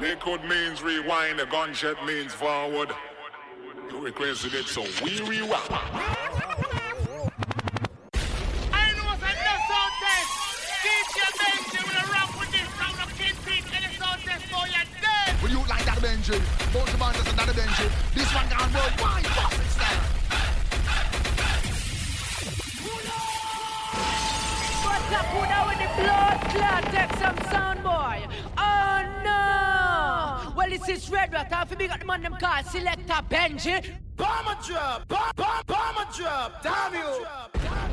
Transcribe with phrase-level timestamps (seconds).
[0.00, 2.90] Liquid means rewind, the gunshot means forward.
[3.90, 5.60] You requested it, so we rewind.
[5.68, 5.76] I
[8.96, 9.36] know it's a
[9.68, 10.30] sound test.
[10.80, 14.86] DJ Benji will rock with this sound of Kingpin and the sound test for your
[15.02, 15.36] dead.
[15.42, 16.40] Will you like that Benji?
[16.72, 17.86] Both the bands and that Benji.
[18.14, 19.26] This one gone worldwide.
[19.26, 20.00] What's it style?
[24.80, 25.28] What's up,
[25.68, 26.84] with the blood clot?
[26.90, 28.24] Take some sound boy.
[30.70, 30.76] No!
[30.76, 31.52] Well, this is Red Rat.
[31.52, 33.84] Half big at the man them call Selector Benji.
[34.16, 37.26] Bomber drop, bomb, bomb, bomber drop, damn you.
[37.54, 37.89] See,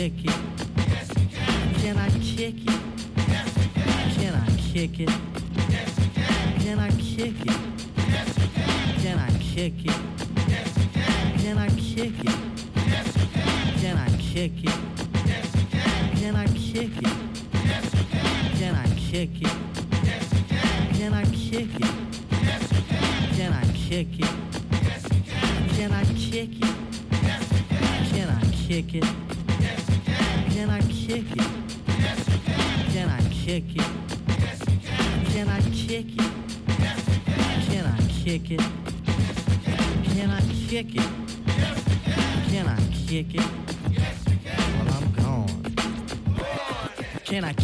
[0.00, 0.36] kick it?
[0.78, 1.74] Yes, we can.
[1.74, 2.80] Can I kick it?
[3.28, 4.10] Yes, we can.
[4.14, 5.29] Can I kick it?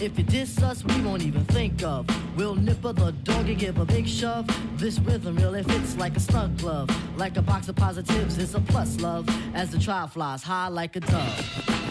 [0.00, 2.06] If you diss us, we won't even think of.
[2.36, 4.46] We'll nipper the dog and give a big shove.
[4.76, 6.90] This rhythm really fits like a snug glove.
[7.16, 9.28] Like a box of positives, it's a plus love.
[9.54, 11.83] As the trial flies high like a dove.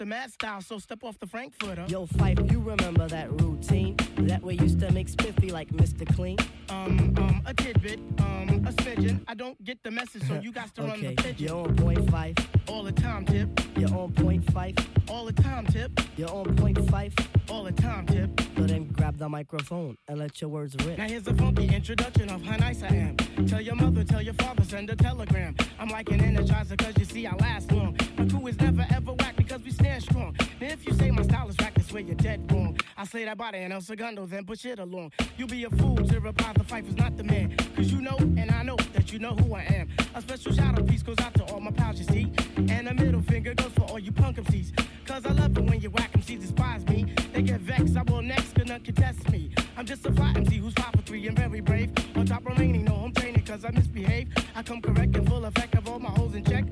[0.00, 1.84] The mad style, so step off the Frankfurter.
[1.86, 3.96] Yo, Phife, you remember that routine?
[4.16, 6.10] That way used to make spiffy like Mr.
[6.16, 6.38] Clean?
[6.70, 9.22] Um, um, a tidbit, um, a smidgen.
[9.28, 11.46] I don't get the message, so you got to run okay, the pigeon.
[11.48, 12.46] you're on point Phife.
[12.66, 13.50] All the time, tip.
[13.76, 14.86] You're on point Phife.
[15.10, 15.92] All the time, tip.
[16.16, 17.26] You're on point Phife.
[17.50, 18.30] All the time, tip.
[18.56, 20.96] So then grab the microphone and let your words rip.
[20.96, 23.16] Now here's a funky introduction of how nice I am.
[23.46, 25.54] Tell your mother, tell your father, send a telegram.
[25.78, 27.96] I'm like an energizer cause you see I last long.
[28.20, 30.36] My crew is never ever whack because we stand strong.
[30.60, 32.78] Now if you say my style is whack, that's where you're dead wrong.
[32.94, 35.12] I slay that body and El Segundo, then push it along.
[35.38, 37.56] You'll be a fool to reply the fight is not the man.
[37.74, 39.88] Cause you know and I know that you know who I am.
[40.14, 42.30] A special shout out piece goes out to all my pals you see.
[42.68, 44.78] And a middle finger goes for all you punk MCs.
[45.06, 47.14] Cause I love it when you whack MCs despise me.
[47.32, 49.50] They get vexed, I will next, none contest me.
[49.78, 51.90] I'm just a fly MC who's five for three and very brave.
[52.16, 54.28] On top remaining, no home training cause I misbehave.
[54.54, 56.69] I come correct and full effect of all my holes in check.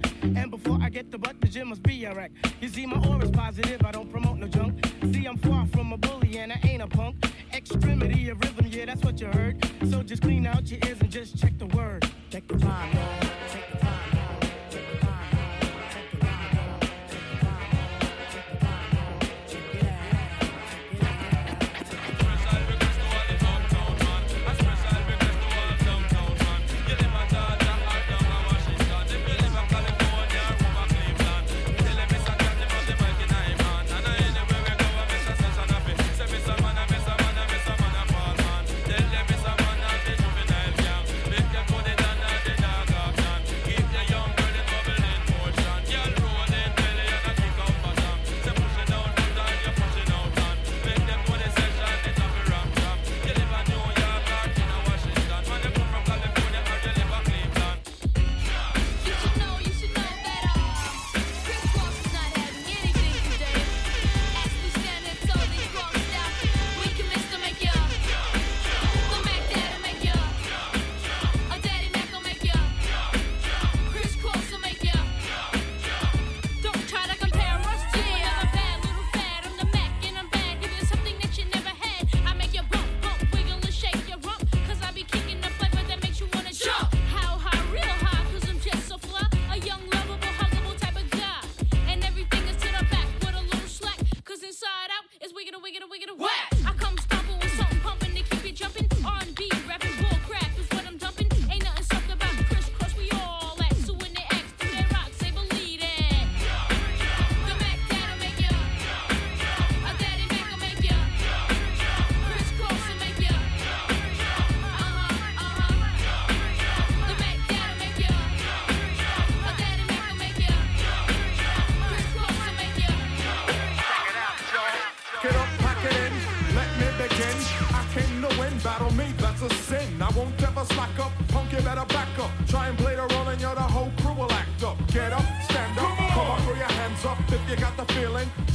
[0.88, 2.30] I get the butt, the gym must be a wreck.
[2.62, 4.82] You see, my aura's positive, I don't promote no junk.
[5.12, 7.30] See, I'm far from a bully and I ain't a punk.
[7.52, 9.62] Extremity of rhythm, yeah, that's what you heard.
[9.90, 12.10] So just clean out your ears and just check the word.
[12.30, 13.27] Check the time,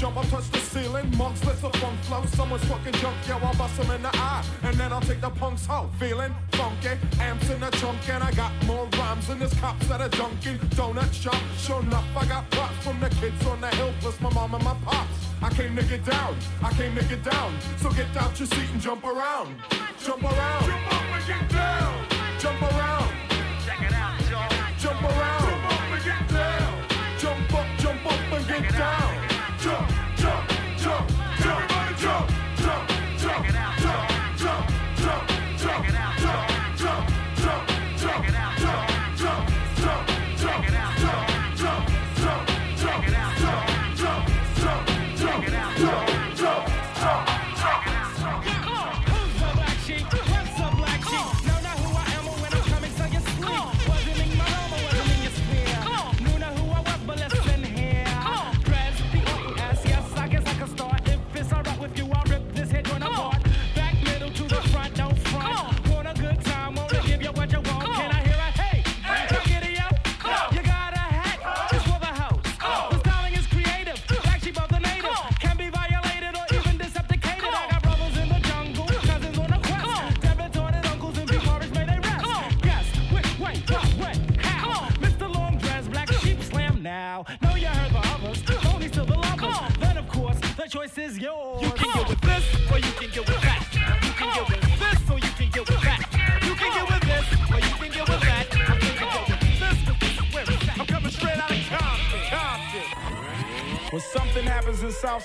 [0.03, 2.25] Jump up, touch the ceiling, monks, let's a funk flow.
[2.25, 4.43] Someone's fucking junk, yo, I'll bust him in the eye.
[4.63, 6.98] And then I'll take the punks out, feeling funky.
[7.22, 10.57] Amps in the trunk and I got more rhymes than this cops that are junkie.
[10.75, 14.29] Donut shop, sure enough, I got props from the kids on the hill, plus my
[14.31, 15.15] mom and my pops.
[15.41, 17.57] I came to get down, I came to get down.
[17.77, 19.55] So get out your seat and jump around.
[20.03, 20.65] Jump around.
[20.65, 22.12] Jump up and get down.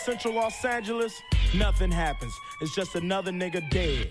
[0.09, 1.23] Central Los Angeles,
[1.55, 2.33] nothing happens.
[2.63, 4.11] It's just another nigga dead.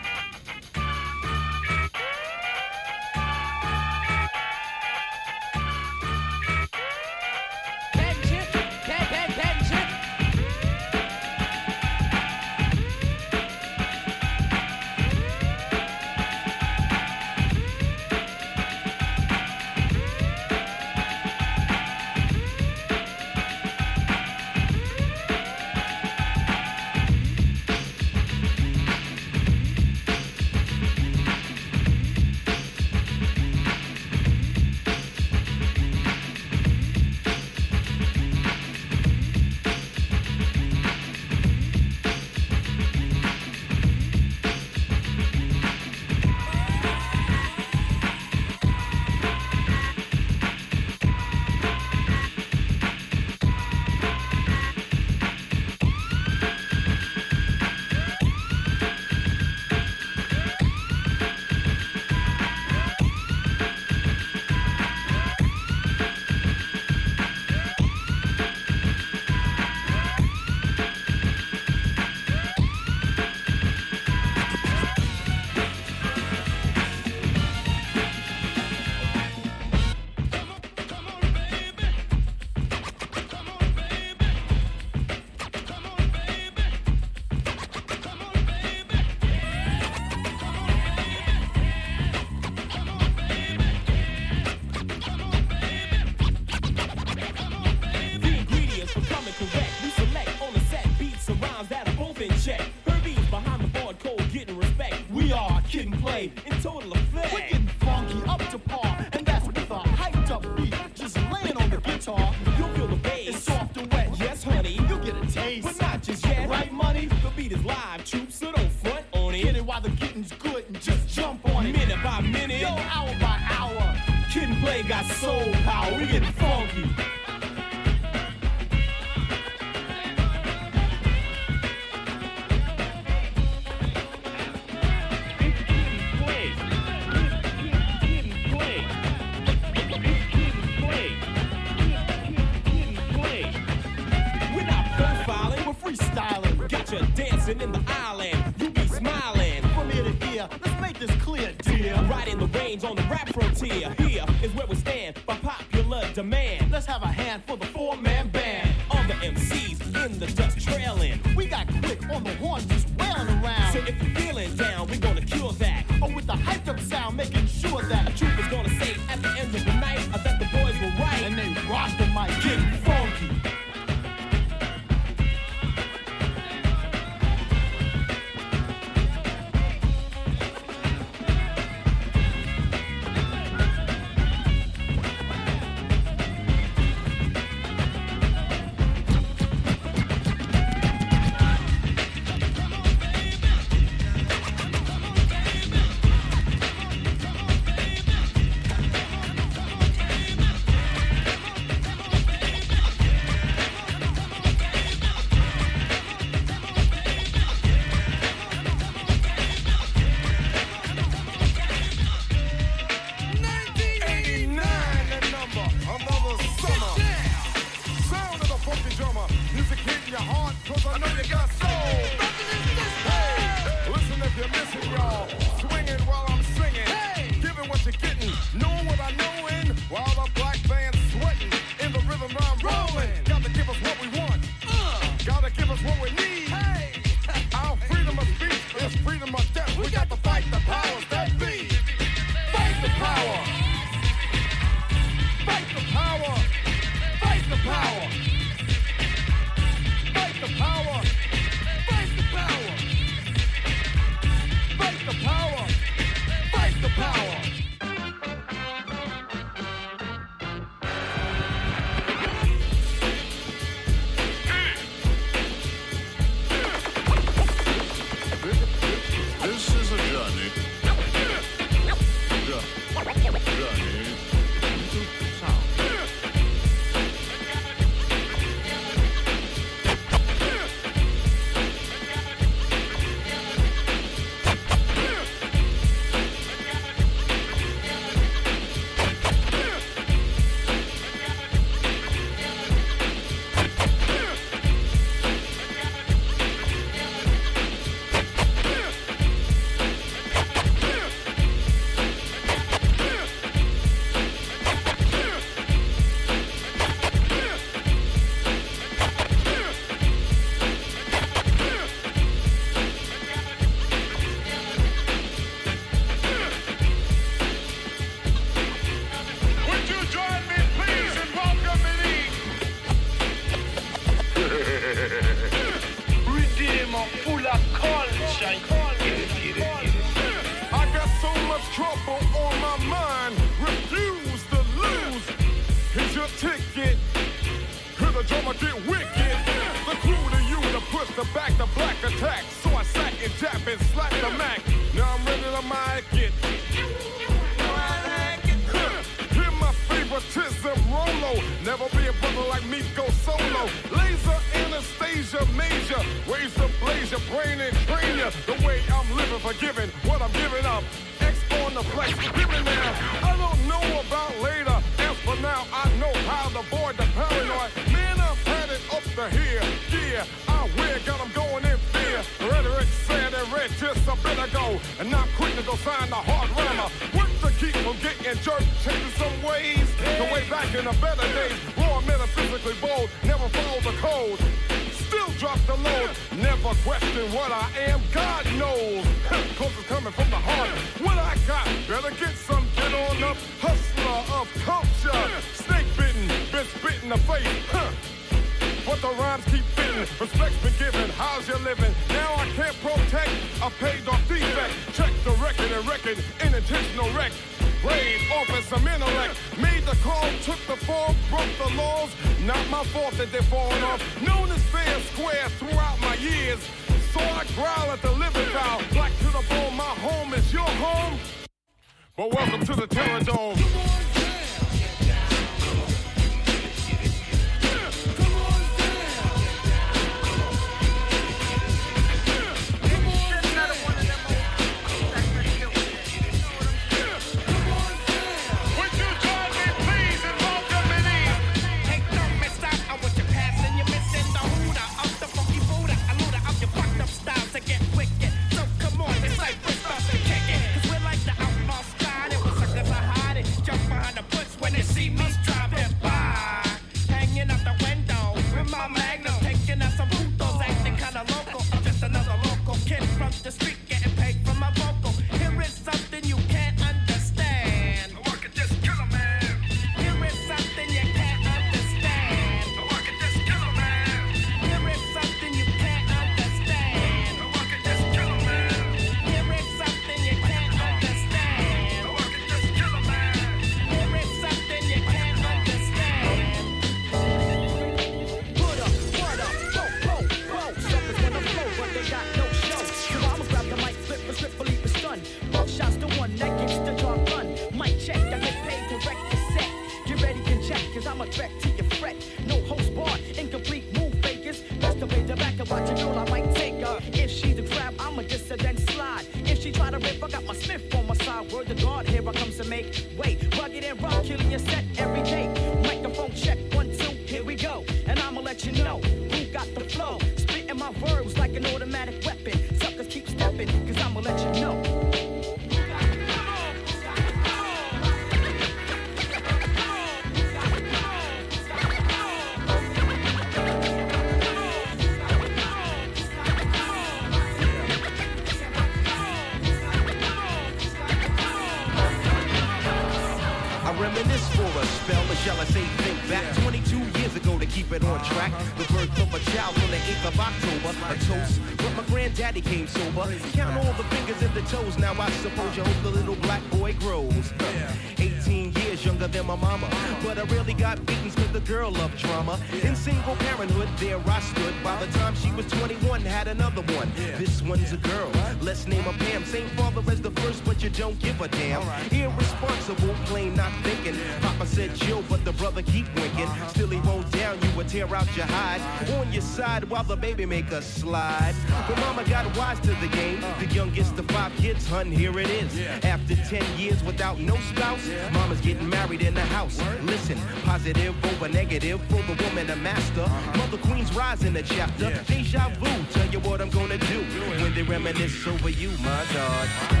[579.91, 581.53] while the baby make a slide.
[581.87, 583.41] But mama got wise to the game.
[583.59, 585.79] The youngest of five kids, hun, here it is.
[586.05, 589.81] After 10 years without no spouse, mama's getting married in the house.
[590.03, 593.27] Listen, positive over negative for the woman, a master.
[593.57, 595.11] Mother Queen's rise in the chapter.
[595.27, 597.19] Deja vu, tell you what I'm gonna do
[597.61, 600.00] when they reminisce over you, my God.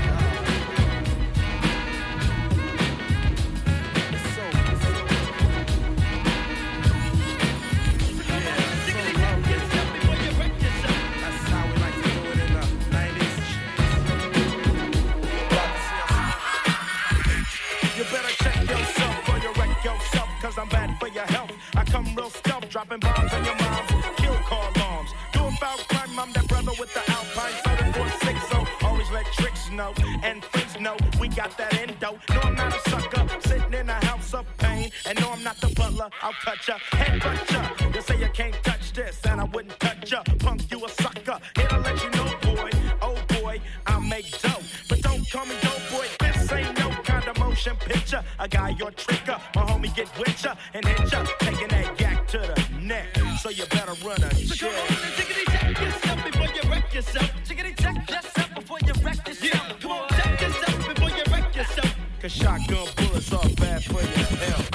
[62.31, 64.71] Shotgun bullets are bad for your health.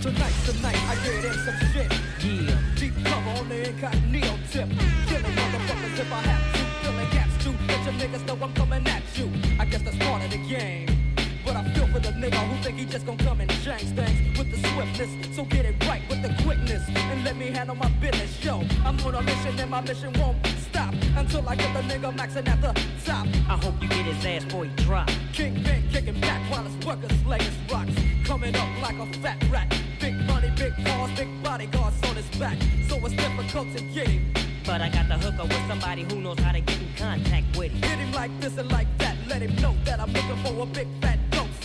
[0.00, 1.92] Tonight, tonight, I get in some shit.
[2.24, 2.58] Yeah.
[2.76, 4.68] Deep cover on the incognito tip.
[5.06, 6.86] Killing motherfuckers if I have to.
[6.86, 7.54] Filling gaps too.
[7.68, 9.30] Let your niggas know I'm coming at you.
[9.60, 10.87] I guess that's part of the game.
[12.08, 14.38] But I feel for the nigga who think he just gon' come and change things
[14.38, 15.36] with the swiftness.
[15.36, 18.44] So get it right with the quickness and let me handle my business.
[18.44, 20.36] Yo, I'm on a mission and my mission won't
[20.70, 22.72] stop until I get the nigga maxing at the
[23.04, 23.26] top.
[23.48, 25.10] I hope you get his ass before he drop.
[25.32, 27.92] Kingpin kicking back while his workers slay his rocks.
[28.24, 29.68] Coming up like a fat rat.
[30.00, 32.56] Big money, big cars, big bodyguards on his back.
[32.88, 34.32] So it's difficult to get him.
[34.64, 37.72] But I got the hooker with somebody who knows how to get in contact with
[37.72, 37.82] him.
[37.82, 39.16] Hit him like this and like that.
[39.28, 41.17] Let him know that I'm looking for a big fat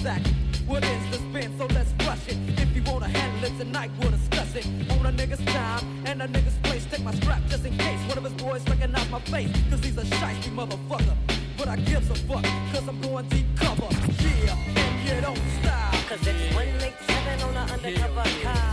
[0.03, 0.21] sack.
[0.67, 1.57] What is the spin?
[1.57, 2.37] So let's rush it.
[2.59, 4.65] If you wanna handle it tonight, we'll discuss it.
[4.91, 6.85] On a nigga's time and a nigga's place.
[6.91, 9.51] Take my strap just in case one of his boys recognize my face.
[9.69, 11.15] Cause he's a shiesty motherfucker.
[11.57, 13.89] But I gives a fuck, cause I'm going deep cover.
[14.19, 15.93] Yeah, and you don't stop.
[16.09, 18.72] Cause it's 187 on an undercover car.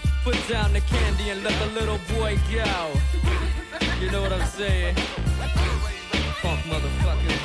[0.23, 2.91] Put down the candy and let the little boy go.
[3.99, 4.95] You know what I'm saying?
[6.43, 7.37] Funk motherfucker.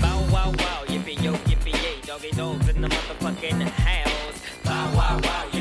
[0.00, 4.40] Bow wow wow, yippee yo, yippee yay, doggy dogs in the motherfucking house.
[4.64, 5.51] Bow wow wow,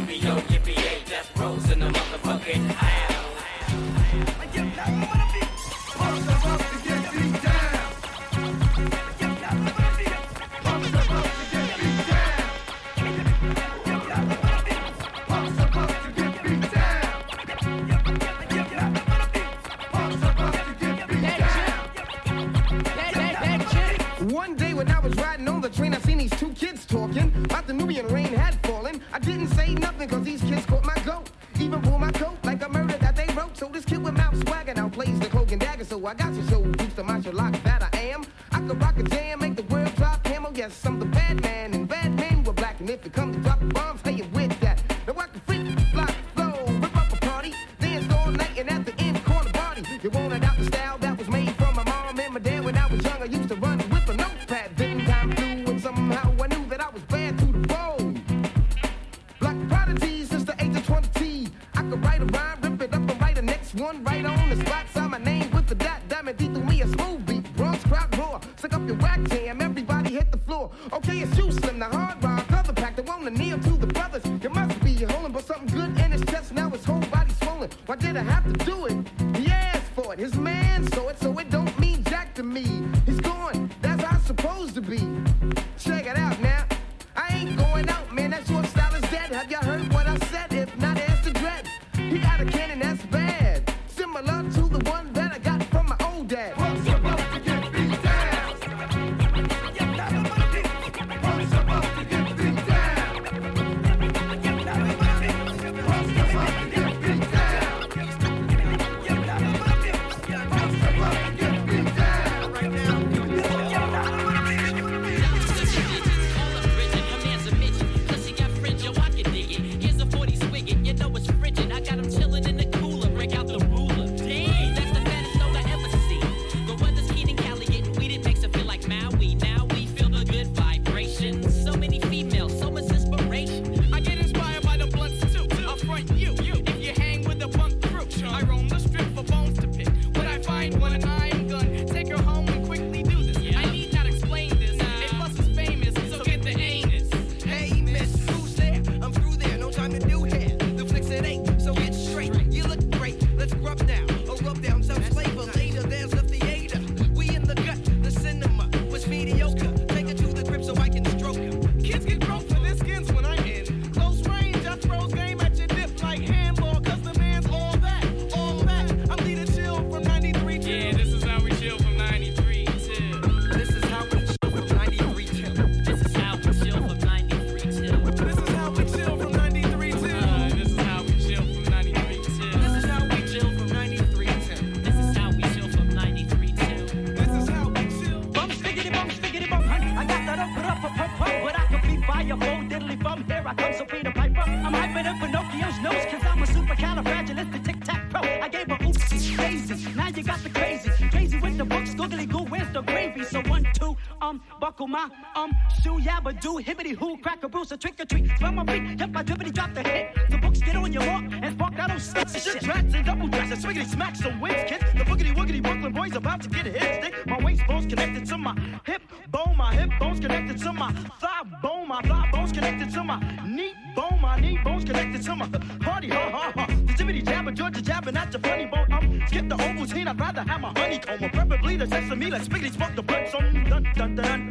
[206.01, 208.29] yabba do, hibbity hoo, crack a bruise, a trick or treat.
[208.37, 210.09] Smell my beat, hip my drippity drop the hit.
[210.29, 212.61] The books get on your mark and spark that old six shit.
[212.61, 214.83] Tracks and double dresses, swiggity smack some wins, kids.
[214.93, 217.27] The boogity woogity Brooklyn boys about to get a hit stick.
[217.27, 221.43] My waist bones connected to my hip bone, my hip bones connected to my thigh
[221.61, 225.47] bone, my thigh bones connected to my knee bone, my knee bones connected to my
[225.79, 226.65] party, ha ha ha.
[226.67, 228.87] The jibbity jabber, Georgia jabbing at your funny bone.
[228.91, 232.73] I'm skip the Ovaltine, I'd rather have my honeycomb, or preferably the sesame, let's spiggity
[232.73, 233.01] spark the.
[233.31, 234.50] So dun dun dun dun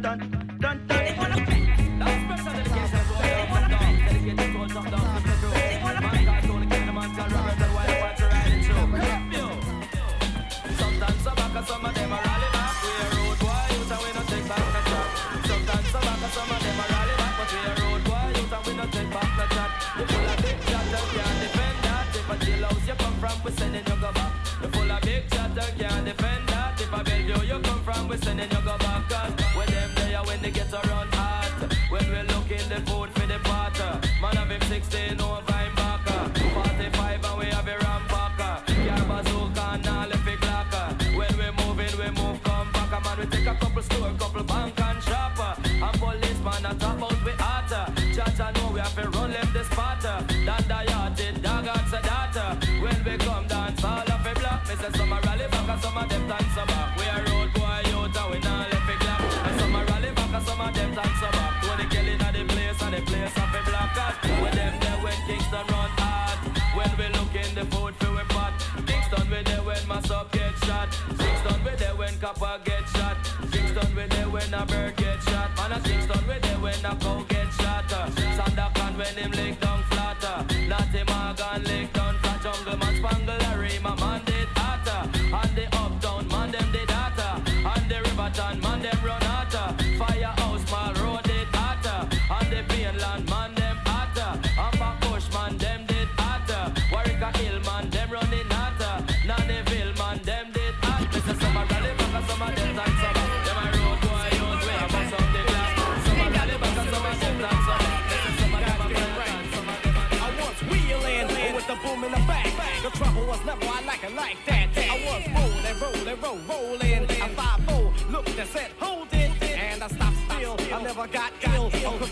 [72.33, 73.17] copper get shot.
[73.51, 75.49] Kingston we there when a bird get shot.
[75.59, 77.91] And a Kingston we there when a cow get shot.
[77.91, 80.27] Uh, Sandakan when him lick down flatter.
[80.27, 82.41] Uh, Natty Morgan lick down flat.
[82.43, 85.09] Jungle man spangle Larry, my man did hotter.
[85.33, 87.33] Uh, and the uptown man them did hotter.
[87.73, 88.90] And the Riverton man them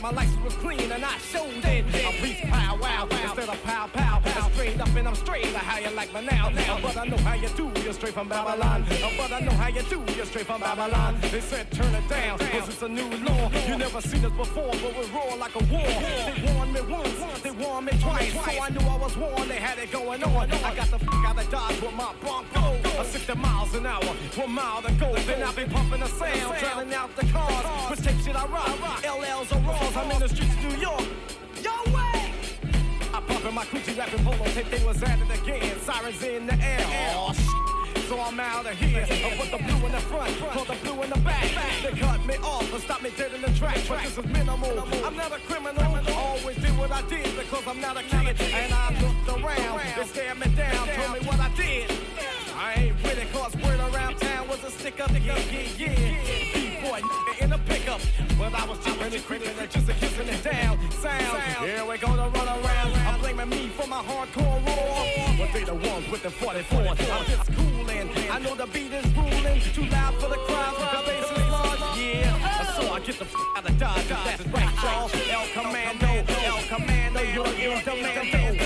[0.02, 1.86] my license was clean and I showed it.
[1.88, 4.29] A beast pow wow instead of pow pow.
[4.69, 5.45] Straight up and I'm straight.
[5.47, 6.49] How you like me now?
[6.49, 6.79] now.
[6.79, 7.71] But I know how you do.
[7.82, 8.86] You're straight from Babylon.
[8.88, 10.03] Oh, But I know how you do.
[10.15, 11.17] You're straight from Babylon.
[11.21, 13.49] They said turn it down, cause it's a new law.
[13.67, 15.82] You never seen us before, but we roar like a war.
[15.82, 18.32] They warned me once, they warned me twice.
[18.32, 19.49] So I knew I was warned.
[19.49, 20.51] They had it going on.
[20.51, 22.77] I got the f out of Dodge with my Bronco.
[23.01, 24.05] A 60 miles an hour,
[24.36, 25.15] one mile to go.
[25.15, 28.05] Then I be pumping the sound, drowning out the cars.
[28.23, 28.67] Shit I rock?
[29.01, 29.97] LLs or Raws.
[29.97, 31.08] I'm in the streets of New York.
[33.39, 34.69] I pumping my coochie rapping polo tape.
[34.69, 35.80] They was at it again.
[35.80, 36.86] Sirens in the air.
[37.15, 37.34] Oh.
[38.10, 39.06] So I'm out of here.
[39.08, 41.47] I put the blue in the front, put the blue in the back.
[41.84, 43.78] They cut me off and stop me dead in the track.
[43.88, 44.80] But this is minimal.
[45.06, 45.99] I'm not a criminal.
[46.17, 48.41] Always did what I did because I'm not a kid.
[48.41, 49.80] And I looked around.
[49.95, 51.91] They stared me down, told me what I did.
[52.58, 55.12] I ain't with it cause word around town was a stick up.
[55.12, 55.39] Yeah,
[55.78, 56.68] yeah, yeah.
[56.89, 58.02] B-boy in a pickup.
[58.38, 60.80] But I was jumping and creeping and just a kissing it down.
[60.91, 61.41] Sound.
[61.63, 62.93] Here we go to run around.
[63.08, 65.38] I'm blaming me for my hardcore roar.
[65.38, 66.80] But they the ones with the 44.
[66.80, 68.10] I'm just cooling.
[68.32, 69.62] I know the beat is ruling.
[69.73, 70.75] Too loud for the crowd.
[70.75, 71.99] The bass is large.
[71.99, 72.73] Yeah.
[72.75, 74.08] So I get the f out of Dodge.
[74.08, 75.10] That's right, y'all.
[75.30, 76.08] El Commando.
[76.43, 77.21] El Commando.
[77.21, 78.59] You're in demand.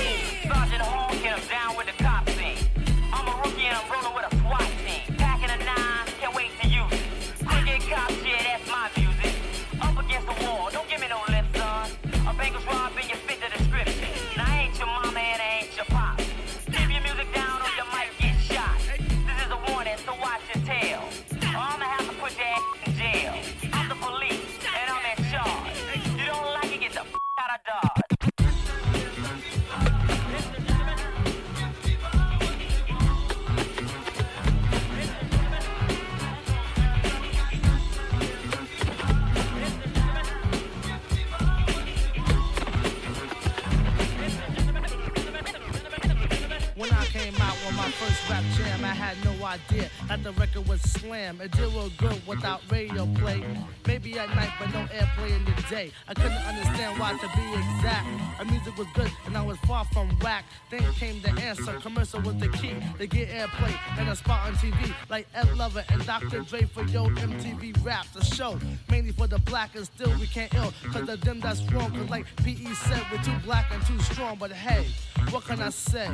[48.30, 51.42] I had no idea that the record was slam.
[51.42, 53.44] It did real good without radio play.
[53.88, 55.92] Maybe at night, but no airplay in the day.
[56.08, 58.08] I couldn't understand why to be exact.
[58.40, 60.46] Our music was good and I was far from whack.
[60.70, 61.74] Then came the answer.
[61.82, 65.84] Commercial was the key to get airplay and a spot on TV like Ed Lover
[65.90, 66.42] and Dr.
[66.42, 68.06] Dre for Yo MTV Rap.
[68.14, 70.74] The show mainly for the black and still we can't ill.
[70.92, 71.92] Cause of them that's wrong.
[71.92, 74.38] Cause like PE said, we're too black and too strong.
[74.40, 74.86] But hey,
[75.32, 76.10] what can I say?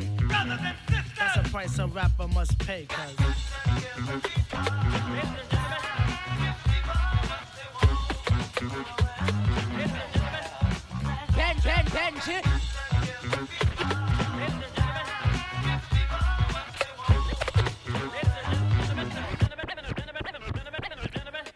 [1.18, 2.86] That's a price a rapper must pay.
[2.88, 3.16] Cause
[11.34, 11.86] Pen, pen,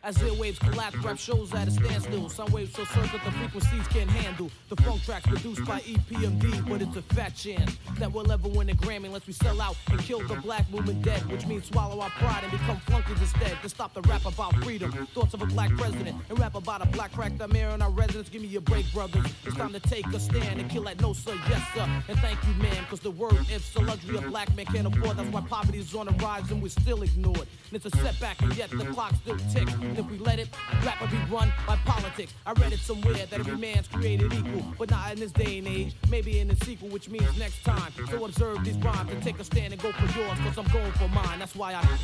[0.06, 2.28] As airwaves collapse, rap shows at a standstill.
[2.28, 4.52] Some waves shall circuit the frequencies can't handle.
[4.68, 8.70] The funk tracks produced by EPMD, but it's a fat chance that we'll ever win
[8.70, 12.02] a Grammy unless we sell out and kill the black movement dead, which means swallow
[12.02, 13.58] our pride and become flunkies instead.
[13.62, 16.88] To stop the rap about freedom, thoughts of a black president, and rap about a
[16.88, 18.28] black crack the mayor in our residence.
[18.28, 19.26] Give me a break, brothers.
[19.46, 21.90] It's time to take a stand and kill that no sir, yes sir.
[22.10, 25.16] And thank you, man, cause the word if's a luxury a black man can't afford.
[25.16, 27.38] That's why poverty is on the rise and we're still ignored.
[27.38, 29.72] And it's a setback, and yet the clock still ticks.
[29.94, 30.50] And if we let it,
[30.84, 32.34] rap will be run by politics.
[32.48, 35.68] I read it somewhere that every man's created equal, but not in this day and
[35.68, 35.94] age.
[36.10, 37.94] Maybe in the sequel, which means next time.
[38.10, 40.92] So observe these rhymes and take a stand and go for yours, cause I'm going
[40.94, 41.38] for mine.
[41.38, 42.00] That's why I.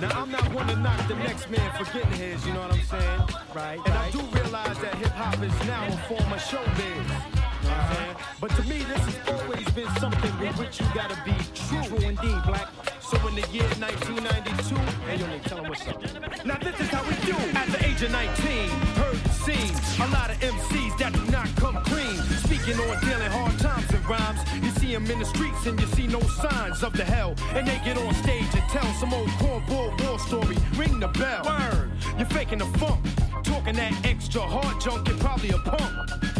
[0.00, 2.72] Now I'm not one to knock the next man for getting his, you know what
[2.72, 3.20] I'm saying?
[3.52, 3.80] Right.
[3.84, 7.43] And I do realize that hip hop is now a form of showbiz.
[7.74, 8.16] You know saying?
[8.40, 11.82] But to me, this has always been something with which you gotta be true.
[11.84, 12.68] True indeed, black.
[13.00, 16.00] So in the year 1992, hey yo, tell them what's up.
[16.44, 17.36] Now this is how we do.
[17.58, 18.70] At the age of 19,
[19.00, 19.74] heard the scene.
[20.04, 22.16] A lot of MCs that do not come clean.
[22.46, 24.40] Speaking on dealing hard times and rhymes.
[24.62, 27.34] You see them in the streets and you see no signs of the hell.
[27.54, 30.56] And they get on stage and tell some old cornball war story.
[30.76, 31.44] Ring the bell.
[31.44, 31.90] Word.
[32.18, 33.04] You're faking the funk.
[33.42, 36.33] Talking that extra hard junk, you're probably a punk.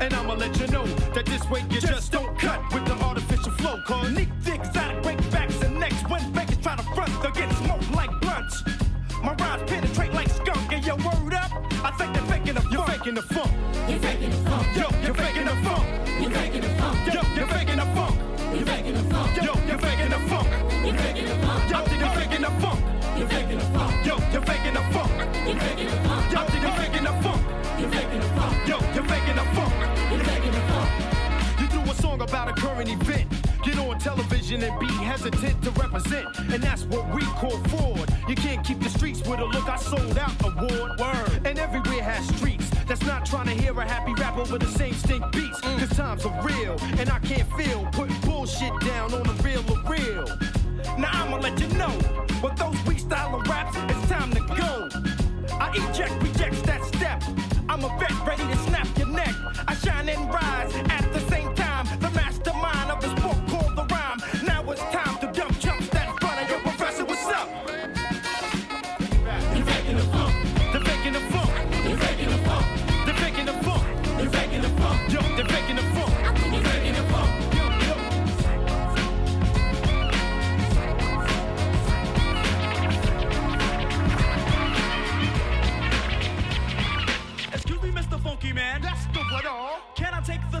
[0.00, 3.52] And I'ma let you know that this way you just, don't cut with the artificial
[3.52, 3.78] flow.
[3.86, 6.02] Cause Nick Dick exotic break backs and necks.
[6.08, 8.62] When fakers try to front, they'll get smoked like blunts.
[9.22, 10.72] My rhymes penetrate like skunk.
[10.72, 11.52] And your word up,
[11.84, 12.72] I think they're faking the funk.
[12.72, 13.52] You're faking the funk.
[13.88, 14.66] You're faking the funk.
[14.76, 15.86] Yo, you're faking the funk.
[16.20, 17.14] You're faking the funk.
[17.14, 18.16] Yo, you're faking the funk.
[18.54, 19.36] You're faking the funk.
[19.36, 20.48] Yo, you're faking the funk.
[20.82, 21.70] You're faking the funk.
[21.70, 22.80] Yo, you're faking the funk.
[23.18, 24.06] You're faking the funk.
[24.06, 25.12] Yo, you're faking the funk.
[25.46, 26.32] You're faking the funk.
[26.32, 27.49] Yo, you're faking the funk.
[32.30, 33.28] About a current event.
[33.64, 36.26] Get on television and be hesitant to represent.
[36.52, 38.08] And that's what we call fraud.
[38.28, 41.00] You can't keep the streets with a look I sold out award.
[41.00, 41.40] Word.
[41.44, 42.70] And everywhere has streets.
[42.86, 45.60] That's not trying to hear a happy rap over the same stink beats.
[45.60, 45.78] Mm.
[45.80, 46.76] Cause times are real.
[46.98, 50.26] And I can't feel putting bullshit down on the real of real.
[50.96, 51.94] Now I'ma let you know.
[52.42, 54.88] With those weak style of raps, it's time to go.
[55.58, 57.49] I eject, reject that step.
[57.70, 59.32] I'm a vet ready to snap your neck.
[59.68, 61.86] I shine and rise at the same time.
[62.00, 64.18] The mastermind of the sport called the rhyme.
[64.44, 65.19] Now it's time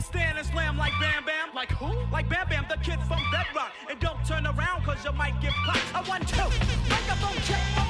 [0.00, 1.54] Can I take the stand and slam like Bam Bam?
[1.54, 1.92] Like who?
[2.12, 3.72] Like Bam Bam, the kid from Bedrock.
[3.90, 5.94] And don't turn around, cause you might get popped.
[5.94, 6.36] I want two.
[6.88, 7.89] Microphone check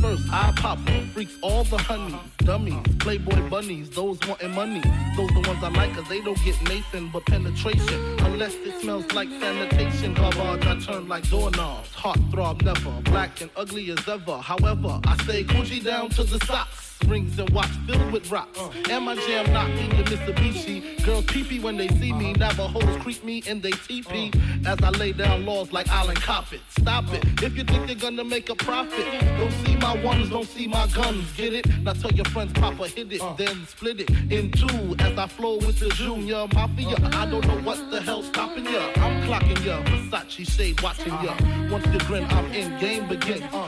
[0.00, 0.78] first, I pop.
[1.12, 4.82] Freaks all the honeys, dummies, playboy bunnies, those wanting money.
[5.16, 8.18] Those the ones I like, cause they don't get Nathan but penetration.
[8.20, 10.14] Unless it smells like sanitation.
[10.14, 11.92] Garbage, I turn like doorknobs.
[11.94, 14.38] Heart throb never, black and ugly as ever.
[14.38, 18.58] However, I stay Gucci down to the socks rings and watch filled with rocks.
[18.90, 21.04] And my jam knocking the Mitsubishi.
[21.04, 22.32] Girls peepee when they see me.
[22.34, 24.32] Navajos creep me and they teepee.
[24.66, 26.60] As I lay down laws like Island Coppet.
[26.88, 27.42] Stop it.
[27.42, 29.04] If you think they're gonna make a profit,
[29.36, 31.30] don't see my ones, don't see my guns.
[31.36, 31.66] Get it?
[31.82, 34.96] Now tell your friends, Papa hit it, then split it in two.
[34.98, 36.96] As I flow with the Junior Mafia.
[37.12, 38.90] I don't know what the hell's stopping ya.
[38.96, 39.82] I'm clocking ya.
[39.82, 41.36] Versace shade watching ya.
[41.70, 42.80] Once you grin, I'm in.
[42.80, 43.42] Game begin.
[43.42, 43.67] Uh,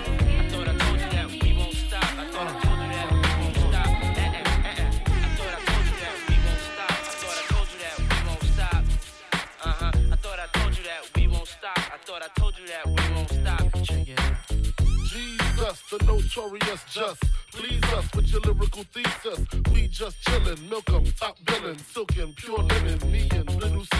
[15.91, 17.21] The notorious just.
[17.51, 19.45] Please us with your lyrical thesis.
[19.73, 23.97] We just chillin', milk milk 'em, top billin', silkin', pure linen, me and little C,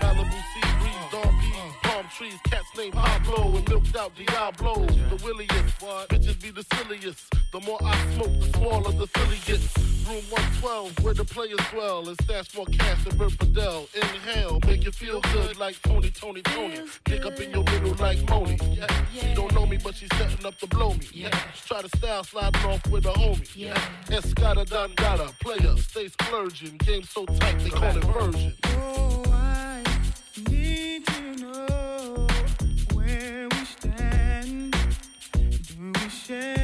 [0.00, 0.69] Malibu
[2.20, 4.84] trees, cats named Pablo and milked out Diablo.
[4.84, 5.78] The williest,
[6.10, 7.34] bitches be the silliest.
[7.52, 9.78] The more I smoke, the smaller the silly gets.
[10.06, 13.88] Room 112, where the players dwell, and stash more cash than Bert Fidel.
[13.94, 16.80] Inhale, make you feel good like Tony, Tony, Tony.
[17.04, 18.58] Pick up in your middle like Moni.
[18.72, 18.86] Yeah.
[19.14, 21.06] She don't know me, but she's setting up to blow me.
[21.12, 21.30] Yeah.
[21.66, 23.50] Try to style sliding off with a homie.
[23.54, 23.74] Yeah.
[24.08, 26.76] Escada Dandada, player, stay splurging.
[26.78, 28.54] Game so tight, they call it version.
[28.64, 29.82] Oh, I
[30.48, 31.19] Need to
[36.30, 36.59] change.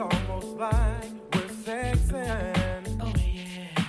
[0.00, 2.98] Almost like we're sexing.
[3.00, 3.84] Oh, yeah.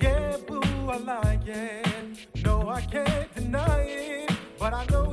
[0.00, 0.60] Yeah, boo,
[0.90, 2.28] I like it.
[2.44, 4.30] No, I can't deny it.
[4.58, 5.12] But I know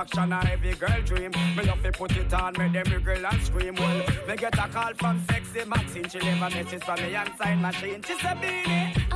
[0.00, 1.30] Action a every girl dream.
[1.54, 3.74] Me love to put it on, make them wriggle and scream.
[3.74, 6.08] Well, me get a call from sexy Maxine.
[6.08, 8.02] She leave a message for me and sign machine.
[8.02, 9.09] She said, Beanie.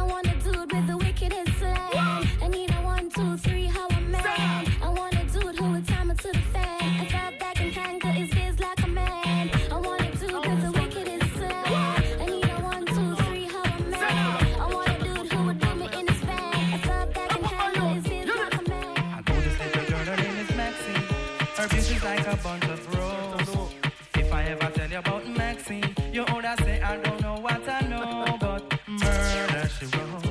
[22.05, 23.73] like a bunch of rose.
[24.15, 27.81] If I ever tell you about Maxine, you older say I don't know what I
[27.89, 30.25] know, but murder she wrote.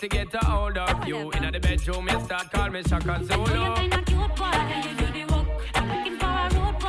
[0.00, 1.30] to get a hold of you.
[1.32, 3.52] In the bedroom, you start call me Shaka Zulu.
[3.52, 4.50] You're cute, boy.
[4.82, 5.46] You do the?
[5.74, 6.48] I'm looking for a
[6.80, 6.88] boy.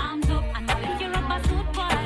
[0.00, 0.66] Arms up and
[1.14, 2.00] rubber suit, boy.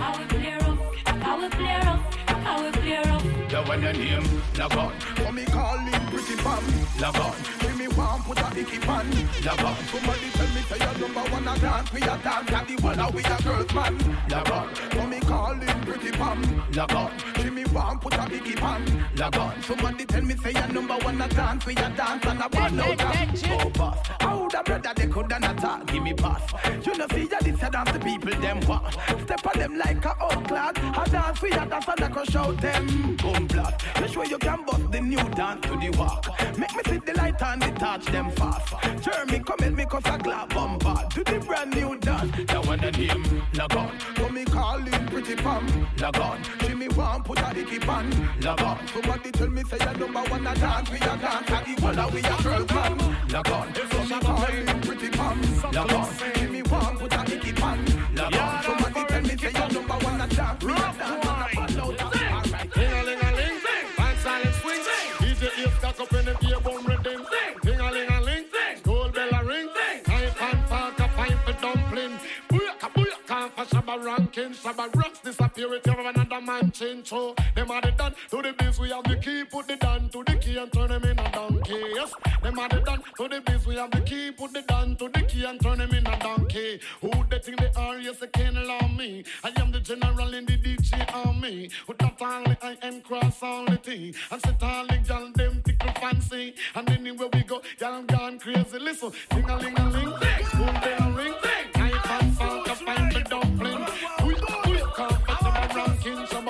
[3.81, 4.25] Name,
[4.79, 5.35] on.
[5.35, 6.65] Me calling pretty pam,
[7.01, 7.35] log on.
[7.61, 9.07] Give me one, put a icky pan,
[9.45, 9.77] log on.
[9.87, 13.01] Somebody tell me say your number one a dance, we a dance, and the one
[13.01, 15.11] a we a girls man, log on.
[15.11, 17.11] Me calling pretty pam, log on.
[17.35, 19.07] Give warm, put a biggie pan.
[19.17, 19.63] Log on.
[19.63, 22.81] Somebody tell me say your number one a dance, we a dance and a ball
[22.81, 23.01] out.
[23.61, 25.87] Oh boss, how the brother they coulda not talk.
[25.87, 26.53] Give me pass.
[26.87, 28.95] You know see ya this a dance the people them want.
[29.25, 30.79] Step on them like a old clad.
[30.79, 33.17] A dance we a dance and I crush out them.
[33.17, 33.85] Boom blast.
[34.01, 36.27] You sure you can bust the new dance to the walk.
[36.59, 38.61] Make with the light and detach them far
[39.01, 40.95] Jeremy, come at me cause I glad bumper.
[41.11, 42.31] To the brand new dance.
[42.47, 43.93] That one the name, log on.
[44.17, 46.39] So me call him pretty pam, log on.
[46.61, 48.07] Jimmy want put a dicky pan,
[48.41, 48.87] log on.
[48.89, 50.91] Somebody tell me say your number one a dance.
[50.91, 53.75] We a dance at the wall we a girl man, log on.
[53.75, 55.41] So me call him pretty pam,
[55.73, 56.09] log on.
[56.37, 58.74] Jimmy want put a dicky pan, log on.
[74.35, 74.53] king.
[74.53, 77.09] Shabba rocks disappear with your another man change.
[77.09, 78.79] So them are the done to the biz.
[78.79, 79.45] We have the key.
[79.45, 81.83] Put the down to the key and turn him in a donkey.
[81.95, 82.13] Yes,
[82.43, 83.67] them are the done to the biz.
[83.67, 84.33] We have the key.
[84.33, 86.81] Put the down to the key and turn him in a donkey.
[87.01, 87.99] Who they think they are?
[87.99, 89.25] Yes, they can't allow me.
[89.45, 91.71] I am the general in the DJ army.
[91.87, 94.15] With that only I am cross all the tea.
[94.31, 96.55] And sit all the gal them tickle fancy.
[96.75, 98.79] And anywhere we go, gal gone crazy.
[98.79, 100.54] Listen, ding a ling a ling.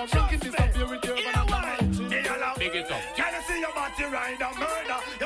[0.09, 1.17] Some of ranking disappear with your
[2.59, 3.01] Big it up.
[3.17, 4.74] Can I see your body ride a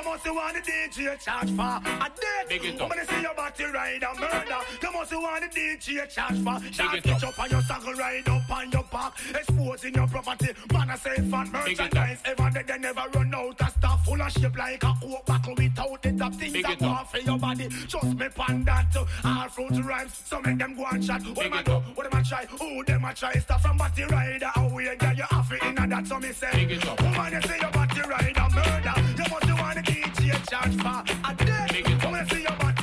[0.09, 0.25] murder?
[0.25, 2.49] You must want the DJ charge for a date.
[2.49, 2.91] Big it up.
[2.91, 6.73] When see your body ride a murder, you must want the DJ charge for.
[6.73, 10.49] Shot it up on your saddle, ride up on your back, exposing your property.
[10.73, 12.19] Man, I say fun merchandise.
[12.25, 15.55] Ever they, they never run out of stuff full of shape like a coke buckle
[15.57, 17.13] without the top things that it up.
[17.13, 17.69] go for your body.
[17.89, 18.97] Trust me, pan that.
[19.25, 21.23] All fruit rhymes, so make them go and chat.
[21.35, 21.73] What am I do?
[21.73, 22.47] What am I try?
[22.47, 23.33] Who them I try?
[23.35, 24.51] Stuff from body rider.
[24.57, 26.07] Away, girl, you have it in that.
[26.07, 28.95] So me say, woman, you see your body rider murder.
[28.97, 31.83] You must want the DJ charge for a day.
[32.05, 32.78] Woman, you see your body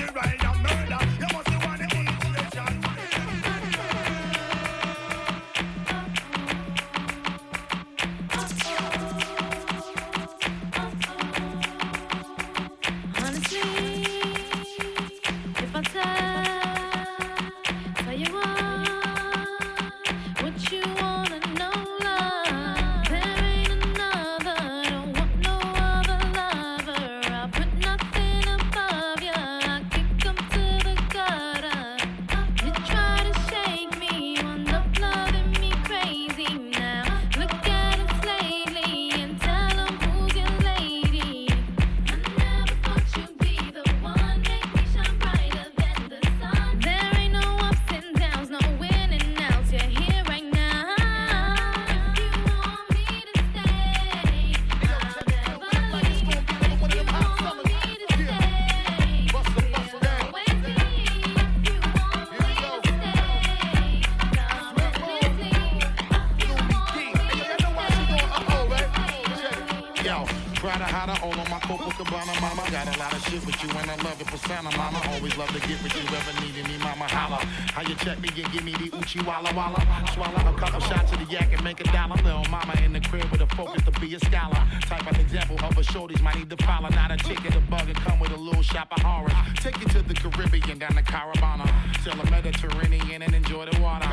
[79.16, 80.06] me the Uchi Walla Walla.
[80.14, 82.16] Swallow a couple shots of the yak and make a dollar.
[82.24, 84.62] Little mama in the crib with a focus to be a scholar.
[84.82, 86.90] Type of example of a shorties might need to follow.
[86.90, 89.34] Not a ticket, a bug, and come with a little shop of horrors.
[89.58, 91.68] Take you to the Caribbean, down to Caravana.
[92.04, 94.08] Sail the Mediterranean and enjoy the water.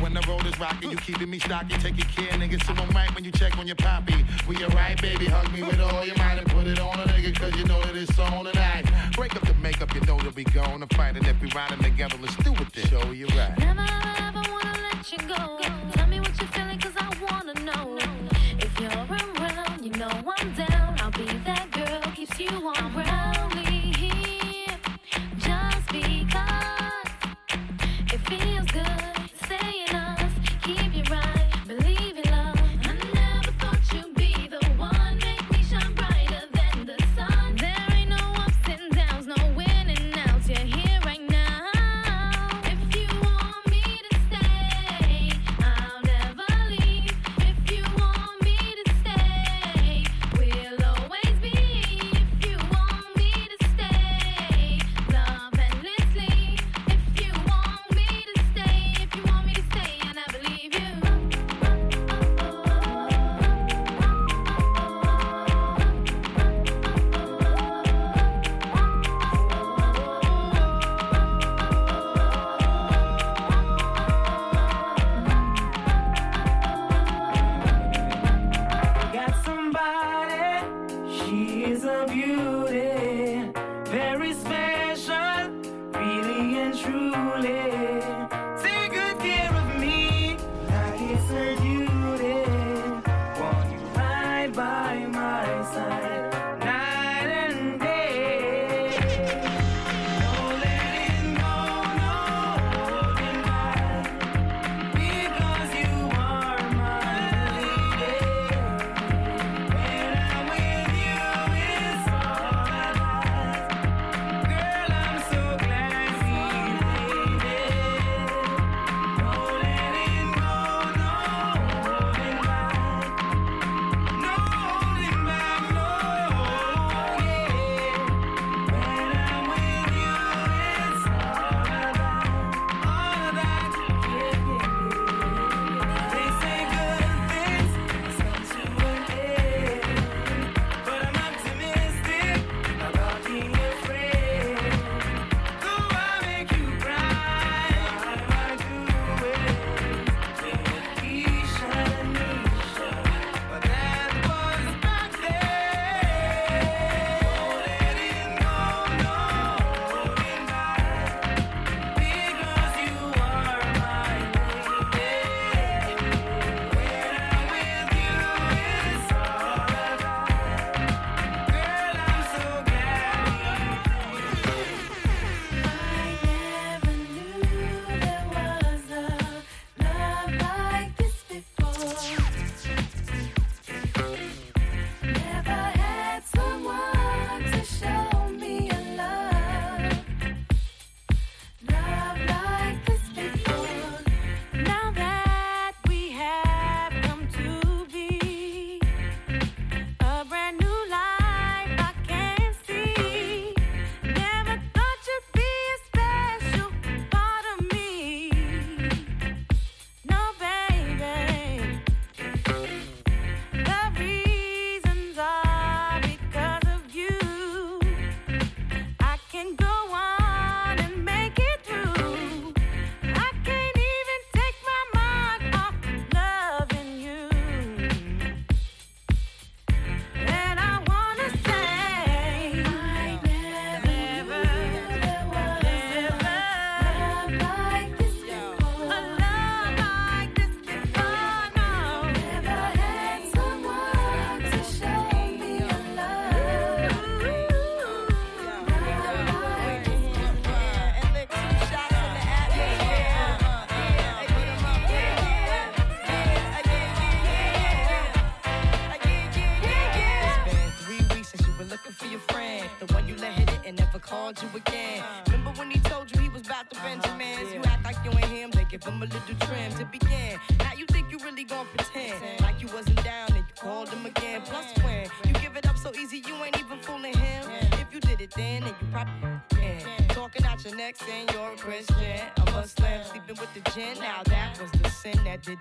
[0.00, 1.76] When the road is rocky, you keeping me stocky.
[1.78, 2.64] Taking care, niggas.
[2.64, 4.24] So I'm right when you check on your poppy.
[4.48, 5.26] We alright, baby.
[5.26, 7.80] Hug me with all your might and put it on a nigga, cause you know
[7.82, 8.86] that it's on tonight.
[9.14, 11.16] Break up the makeup, you know that we going to fight.
[11.16, 12.86] And if we riding together, let's do it then.
[12.86, 14.17] Show you right.
[15.10, 15.97] You go.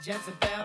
[0.02, 0.57] Jezebel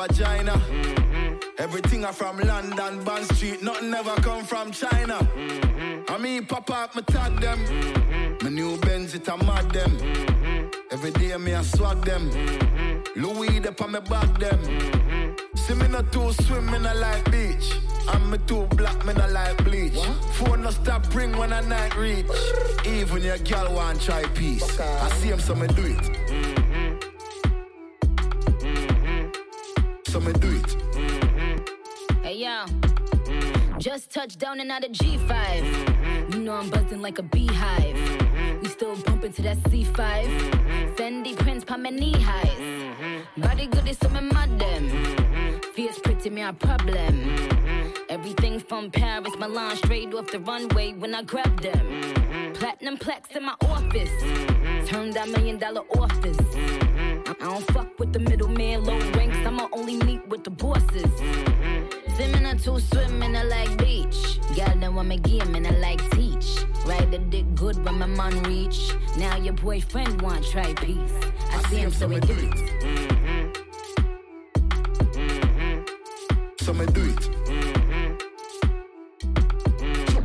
[0.00, 1.50] want give me the vagina.
[1.58, 5.18] Everything I from London, Bond Street, nothing ever come from China.
[6.08, 7.58] I mean, pop up, me tag them.
[8.42, 9.96] My new Benz, it a mad them.
[10.90, 12.30] Every day me I swag them.
[13.16, 14.60] Louis, the on me back them.
[15.54, 17.74] See me not too swim, me not like beach.
[18.08, 20.00] I'm me too black, me not like bleach.
[20.34, 22.26] Phone no stop ring when I night reach.
[22.86, 24.80] Even your girl want try peace.
[24.80, 26.19] I see him, so me do it.
[34.20, 36.34] Just touched down and out of G5.
[36.34, 37.96] You know I'm buzzing like a beehive.
[38.60, 39.96] We still bumping to that C5.
[40.96, 43.24] Fendi prints, pa my knee highs.
[43.38, 45.60] Body good is some madam.
[45.74, 47.14] Fierce pretty me a problem.
[48.08, 52.52] Everything from Paris, Milan, straight off the runway when I grab them.
[52.54, 54.14] Platinum plex in my office.
[54.90, 56.38] Turn that million dollar office.
[57.30, 59.38] I don't fuck with the middleman, low ranks.
[59.46, 61.12] I'ma only meet with the bosses.
[62.20, 64.38] Swimming a two swimming I like beach.
[64.54, 66.58] Girl, then want me game and I like teach.
[66.84, 68.92] Ride the dick good when my man reach.
[69.16, 71.14] Now your boyfriend want try peace.
[71.50, 72.50] I, see him so we do it.
[72.82, 73.52] Mm-hmm.
[75.16, 75.80] Mm-hmm.
[75.80, 75.80] Mm-hmm.
[76.62, 77.28] So me do it.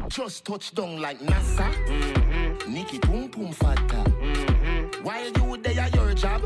[0.10, 1.72] Just touch down like NASA.
[2.68, 4.04] Nikki Pum Pum Fata.
[5.02, 6.44] While you there, your job.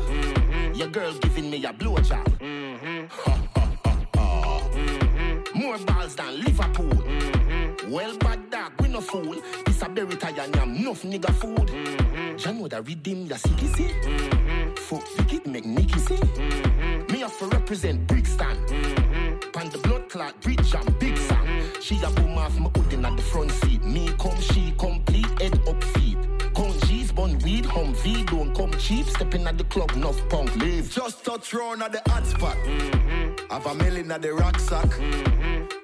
[0.76, 2.38] Your girl giving me a blowjob.
[2.38, 3.49] Ha, ha, ha, ha.
[5.70, 6.90] More balls than Liverpool.
[6.90, 7.92] Mm-hmm.
[7.92, 9.40] Well, bad dog, we no fool.
[9.64, 11.70] This a berry tie and enough nigga food.
[11.70, 12.58] You mm-hmm.
[12.58, 13.84] know that redeem ya city, see?
[13.84, 14.74] Mm-hmm.
[14.74, 16.18] Fuck, Vicky make Nicky see?
[17.12, 18.56] Me have to represent Brixton.
[19.52, 21.46] Pan the blood clot, bridge and big song.
[21.80, 23.84] She a boom off my hoodin at the front seat.
[23.84, 26.18] Me come, she complete, head up feet.
[26.52, 29.06] Come G's, bun weed, hum V, don't come cheap.
[29.06, 30.90] Stepping at the club, enough punk leave.
[30.90, 32.56] Just touch round at the hot spot.
[33.50, 34.90] Have a million at the rucksack.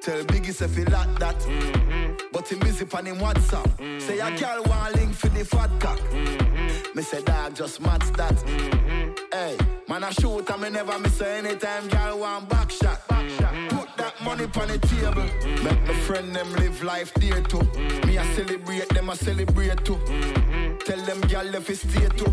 [0.07, 1.37] Tell Biggie if he like that.
[1.41, 2.28] Mm-hmm.
[2.33, 4.01] but him busy on him WhatsApp.
[4.01, 4.37] Say a mm-hmm.
[4.37, 5.99] girl want link for the fat cock.
[5.99, 6.97] Mm-hmm.
[6.97, 8.41] Me say dog just match that.
[9.33, 9.59] Hey,
[9.89, 13.01] man I shoot and me never miss her anytime girl want back shot.
[13.09, 15.28] Put that money on the table.
[15.65, 17.62] Make my friend them live life there too.
[18.07, 19.99] Me I celebrate them I celebrate too.
[20.87, 22.33] Tell them girl if it stay too.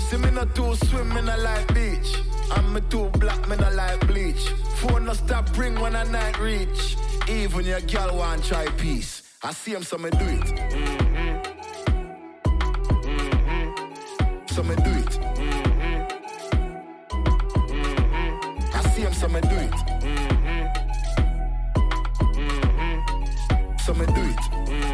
[0.00, 2.18] See me not too swim, me not like beach.
[2.50, 4.48] I'm me too black, me not like bleach.
[4.76, 6.96] Phone no stop ring when I night reach.
[7.28, 9.22] Even your girl want try peace.
[9.42, 10.48] I see him, so me do it.
[14.50, 15.18] So me do it.
[18.74, 19.74] I see him, so me do it.
[23.80, 24.93] So me do it.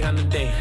[0.00, 0.52] time today.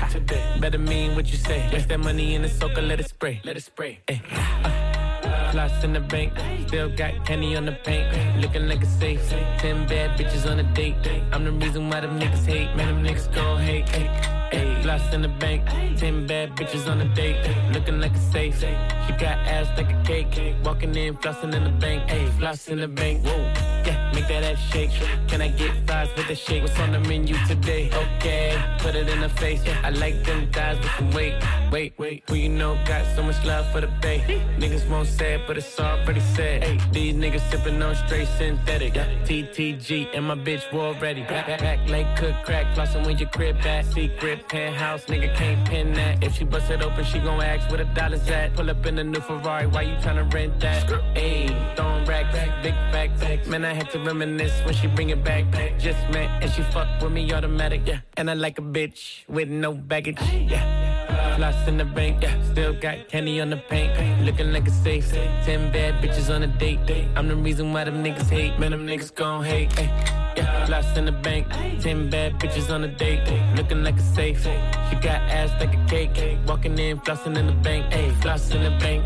[0.60, 1.70] Better mean what you say.
[1.72, 3.42] Waste that money in the soaker, let it spray.
[3.44, 4.00] Let it spray.
[4.10, 4.22] Ay.
[4.34, 6.34] Uh, in the bank,
[6.68, 8.08] still got Kenny on the paint.
[8.42, 9.22] Looking like a safe.
[9.60, 10.96] Ten bad bitches on a date.
[11.32, 12.76] I'm the reason why them niggas hate.
[12.76, 13.86] Man, them niggas gon' hate.
[13.94, 14.82] Ay.
[14.82, 15.66] Floss in the bank,
[15.98, 17.38] ten bad bitches on a date.
[17.72, 18.60] Looking like a safe.
[18.60, 20.56] She got ass like a cake.
[20.64, 22.12] Walking in, flossing in the bank.
[22.12, 22.30] Ay.
[22.38, 23.26] Floss in the bank.
[23.26, 23.73] Whoa.
[23.86, 24.92] Yeah, make that ass shake.
[25.28, 26.64] Can I get fries with the shake?
[26.64, 27.90] What's on the menu today?
[27.94, 29.62] Okay, put it in the face.
[29.84, 31.36] I like them thighs with some weight.
[31.72, 34.42] Wait, wait, who you know got so much love for the bay?
[34.60, 36.64] Niggas won't say it, but it's already said.
[36.64, 38.94] Hey, these niggas sipping on straight synthetic.
[38.94, 41.22] TTG and my bitch war ready.
[41.24, 43.86] Back, back, back like cook crack, flossing when your crib back.
[43.86, 46.24] Secret penthouse, nigga can't pin that.
[46.24, 48.56] If she bust it open, she gon' ask where the dollars at.
[48.56, 50.88] Pull up in the new Ferrari, why you tryna rent that?
[51.16, 53.48] Ayy, throwing racks, big facts.
[53.48, 55.46] Man, I had to reminisce when she bring it back.
[55.80, 58.00] Just met and she fuck with me automatic, yeah.
[58.18, 61.36] And I like a bitch with no baggage, yeah.
[61.36, 62.36] Floss in the bank, yeah.
[62.52, 63.92] Still got candy on the paint,
[64.24, 65.12] looking like a safe.
[65.12, 66.80] Ten bad bitches on a date.
[67.16, 68.58] I'm the reason why them niggas hate.
[68.60, 69.78] Man, them niggas gon' hate.
[69.80, 70.22] Ay.
[70.36, 71.48] Yeah, floss in the bank,
[71.80, 73.22] ten bad bitches on a date,
[73.56, 74.42] looking like a safe.
[74.44, 78.10] She got ass like a cake, walking in, flossing in the bank, eh.
[78.10, 79.04] ayy, floss in the bank.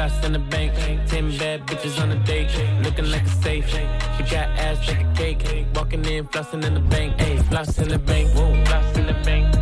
[0.00, 0.72] Yeah, in the bank,
[1.08, 2.48] ten bad bitches on a date,
[2.82, 3.68] looking like a safe.
[3.68, 7.88] She got ass like a cake, walking in, flossing in the bank, ayy, floss in
[7.90, 9.54] the bank, whoa, floss in the bank.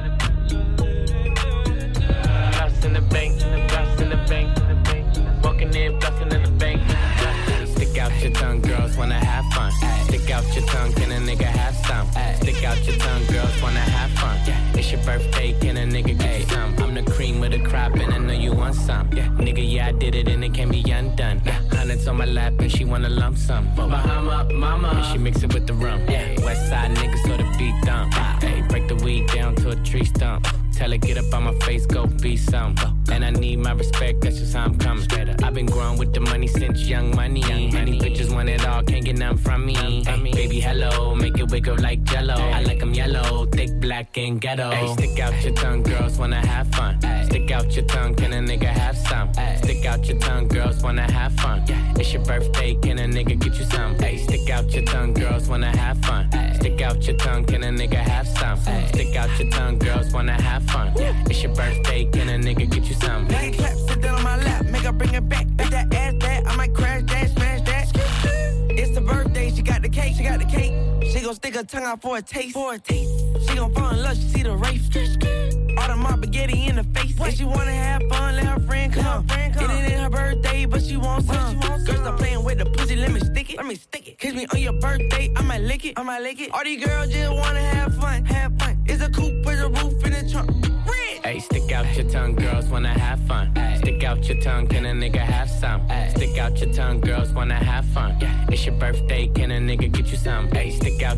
[2.54, 6.80] Floss in the bank, floss in the bank, walking in, flossing in the bank.
[7.74, 9.72] Stick out your tongue, girls wanna have fun.
[10.06, 12.08] Stick out out your tongue, can a nigga have some?
[12.36, 14.38] Stick out your tongue, girls wanna have fun.
[14.78, 16.87] It's your birthday, can a nigga get some?
[17.28, 19.12] Cream of the crop, and I know you want some.
[19.12, 21.40] Yeah, Nigga, yeah, I did it, and it can't be undone.
[21.70, 23.68] Hundreds on my lap, and she wanna lump sum.
[23.76, 26.00] Bahama, mama, and she mix it with the rum.
[26.08, 28.14] Yeah, West side niggas, so the beat dump.
[28.42, 30.48] Hey, break the weed down to a tree stump.
[30.78, 32.76] Tell her, get up on my face, go be some.
[33.10, 35.08] And I need my respect, that's just how I'm coming.
[35.42, 37.40] I've been growing with the money since young money.
[37.40, 39.74] Honey, bitches want it all, can't get none from me.
[39.74, 42.34] Hey, baby, hello, make it wiggle like jello.
[42.34, 44.70] I like 'em yellow, thick, black, and ghetto.
[44.70, 47.00] Hey, stick out your tongue, girls wanna have fun.
[47.24, 49.32] Stick out your tongue, can a nigga have some?
[49.56, 51.64] Stick out your tongue, girls wanna have fun.
[51.98, 53.96] It's your birthday, can a nigga get you some?
[53.98, 54.37] Hey, stick
[54.68, 56.28] out your tongue, girls wanna have fun.
[56.54, 58.58] Stick out your tongue, can a nigga have some?
[58.88, 60.92] Stick out your tongue, girls wanna have fun.
[61.30, 63.26] It's your birthday, can a nigga get you some?
[63.28, 65.46] Now you clap, sit down on my lap, make her bring it back.
[65.56, 67.17] Make that ass that, I might crash that.
[71.28, 73.10] Gon' stick her tongue out for a taste, for a taste.
[73.46, 74.88] She gon' fall in love, she see the race.
[75.76, 77.14] All the mob spaghetti in the face.
[77.20, 79.26] If she wanna have fun, let her friend come.
[79.28, 81.60] It ain't her birthday, but she wants some.
[81.60, 83.58] Girl, stop playing with the pussy, let me stick it.
[83.58, 84.18] Let me stick it.
[84.18, 85.98] Kiss me on your birthday, I might lick it.
[85.98, 86.50] I might lick it.
[86.50, 88.82] All these girls just wanna have fun, have fun.
[88.86, 90.50] It's a coupe with a roof in the trunk.
[91.22, 93.52] Hey, stick out your tongue, girls wanna have fun.
[93.76, 95.86] Stick out your tongue, can a nigga have some?
[96.16, 98.16] Stick out your tongue, girls wanna have fun.
[98.50, 100.48] It's your birthday, can a nigga get you some?
[100.50, 101.17] Hey, stick out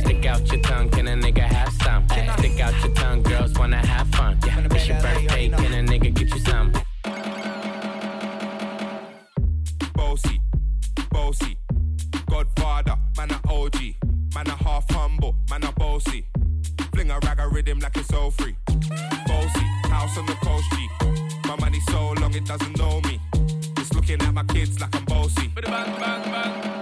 [0.00, 2.06] Stick out your tongue, can a nigga have some?
[2.38, 4.38] Stick out your tongue, girls wanna have fun.
[4.42, 6.72] It's your birthday, can a nigga get you some?
[9.94, 10.40] Bossy,
[11.10, 11.58] bossy,
[12.28, 13.78] Godfather, man a OG,
[14.34, 16.26] man a half humble, man a bossy.
[16.92, 18.56] Fling a rag a rhythm like it's all free.
[19.26, 20.88] Bossy, house on the coast G.
[21.46, 23.20] My money so long it doesn't know me.
[23.78, 25.48] It's looking at my kids like I'm bossy.
[25.48, 26.75] Bang, bang, bang,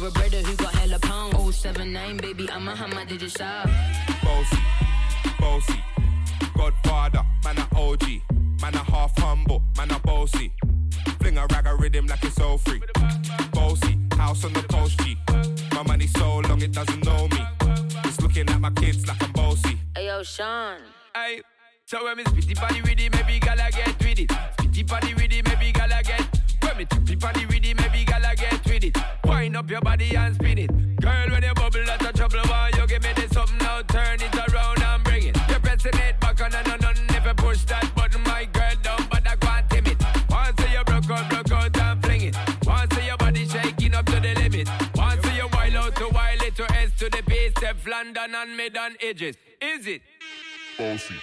[0.00, 1.54] I'm looking for a brother who got hella pound.
[1.54, 3.68] 079, baby, I'm a hammer, did you shop?
[4.22, 4.58] Bossy,
[5.38, 5.84] bossy,
[6.56, 8.02] Godfather, man a OG,
[8.62, 10.52] man a half humble, man a bossy.
[11.18, 12.80] Fling a rag a rhythm like it's all free.
[13.52, 15.18] Bossy, house on the coast G.
[15.74, 17.44] My money so long it doesn't know me.
[18.04, 19.78] It's looking at my kids like I'm bossy.
[19.94, 20.78] Hey yo, Sean.
[21.14, 21.42] Hey,
[21.84, 24.28] so when me spitty body with it, maybe gala get with it.
[24.28, 25.09] Spitty body
[48.20, 49.36] F London and mid and edges.
[49.62, 50.02] Is it?
[50.76, 51.14] Bossy,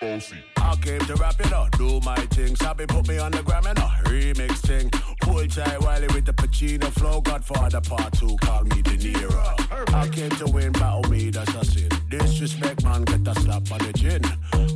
[0.00, 0.36] bossy.
[0.56, 2.56] I came to rap it up, do my thing.
[2.56, 4.90] Sabi put me on the gram and a remix thing.
[5.20, 7.20] Pull tight Wiley with the Pacino flow.
[7.20, 9.94] Godfather part two, call me De Niro.
[9.94, 11.88] I came to win, battle me, that's a sin.
[12.08, 14.22] Disrespect, man, get a slap on the chin.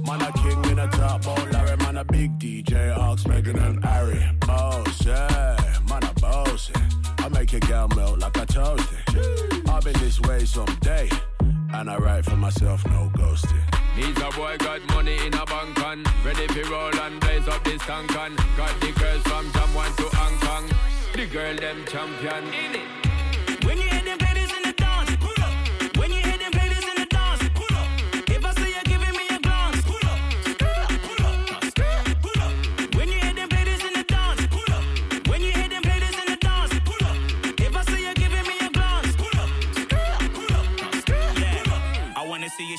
[0.06, 3.84] Man, a king in a top, oh Larry, man, a big DJ, Ox, Meghan and
[3.84, 4.24] Harry.
[4.46, 5.56] Boss, yeah,
[5.88, 6.70] man, a boss.
[7.18, 9.68] I make your girl melt like a toasty.
[9.68, 11.08] I'll be this way someday.
[11.72, 13.62] And I write for myself, no ghosting.
[13.96, 17.62] Needs a boy got money in a bank and ready for roll and blaze up
[17.64, 20.70] this tank and got the girls from Jamwan to Hong Kong.
[21.14, 23.64] The girl them champion in it.
[23.64, 24.18] When you hear them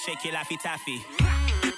[0.06, 1.06] shake your laffy taffy.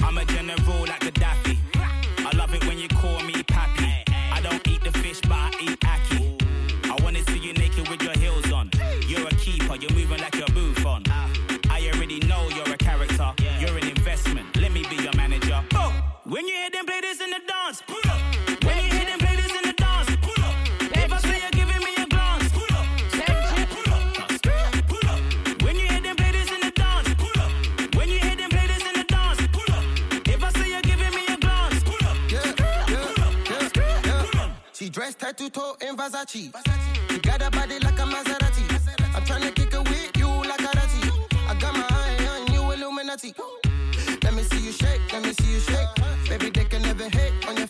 [0.02, 1.58] I'm a general like Gaddafi.
[1.76, 4.04] I love it when you call me pappy.
[4.32, 6.42] I don't eat the fish, but I eat ackee.
[6.86, 8.70] I wanna see you naked with your heels on.
[9.08, 11.04] You're a keeper, you're moving like you're Buffon.
[11.70, 14.56] I already know you're a character, you're an investment.
[14.56, 15.62] Let me be your manager.
[16.24, 17.84] When you hear them play this in the dance,
[35.24, 36.52] To toe in Versace.
[37.10, 39.16] She got a body like a Maserati.
[39.16, 41.10] I'm tryna kick it with you like a ratty.
[41.48, 43.34] I got my eye on you, Illuminati.
[44.22, 45.88] Let me see you shake, let me see you shake.
[46.28, 47.68] Baby, they can never hate on your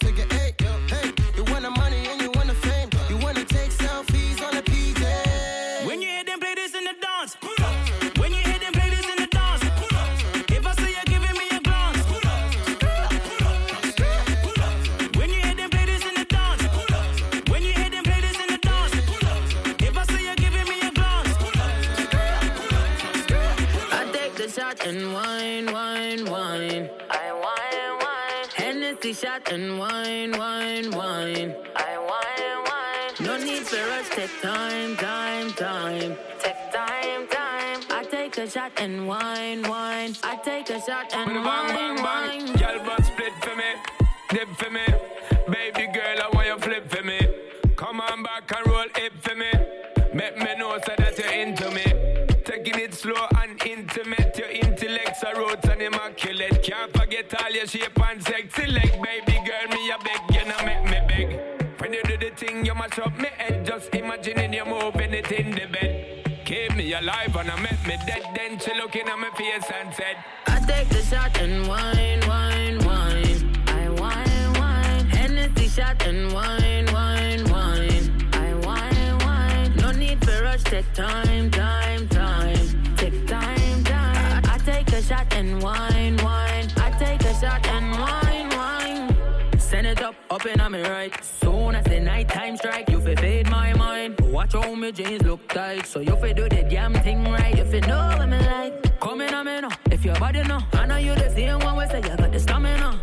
[29.52, 31.56] and wine, wine, wine.
[31.76, 33.26] I wine, wine.
[33.28, 36.18] No need for rush, take time, time, time.
[36.40, 37.80] Take time, time.
[37.90, 40.16] I take a shot and wine, wine.
[40.24, 42.46] I take a shot and Bang, bang, wine, bang.
[42.48, 42.56] wine.
[42.58, 43.70] Girl, but split for me,
[44.30, 44.86] dip for me.
[45.48, 47.20] Baby girl, I want you flip for me.
[47.76, 49.52] Come on back and roll hip for me.
[50.14, 51.84] Make me know so that you're into me.
[52.46, 54.38] Taking it slow and intimate.
[54.38, 56.62] Your intellect's are roots and immaculate.
[56.62, 58.92] Can't forget all your shape and sexy leg.
[59.02, 59.23] Baby
[63.84, 66.42] Just imagining you moving it in the bed.
[66.46, 68.24] Keep me alive and I make me dead.
[68.34, 70.16] Then she looking at my face and said,
[70.48, 73.64] I take the shot and wine, wine, wine.
[73.68, 75.06] I wine, wine.
[75.10, 78.30] Hennessy shot and wine, wine, wine.
[78.32, 79.76] I wine, wine.
[79.76, 82.96] No need for rush, take time, time, time.
[82.96, 84.44] Take time, time.
[84.46, 86.70] I, take a shot and wine, wine.
[86.78, 89.60] I take a shot and wine, wine.
[89.60, 91.14] Send it up, up and me right.
[91.22, 92.93] Soon as the nighttime strike,
[94.44, 97.58] Watch how me jeans look tight, so you fi do the damn thing right.
[97.58, 99.00] If you know what me like.
[99.00, 100.60] Come in on me now, if your body know.
[100.74, 103.00] I know you the same one we say you got the stamina.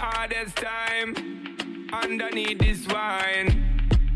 [0.00, 1.14] Hardest time
[1.92, 3.50] underneath this wine.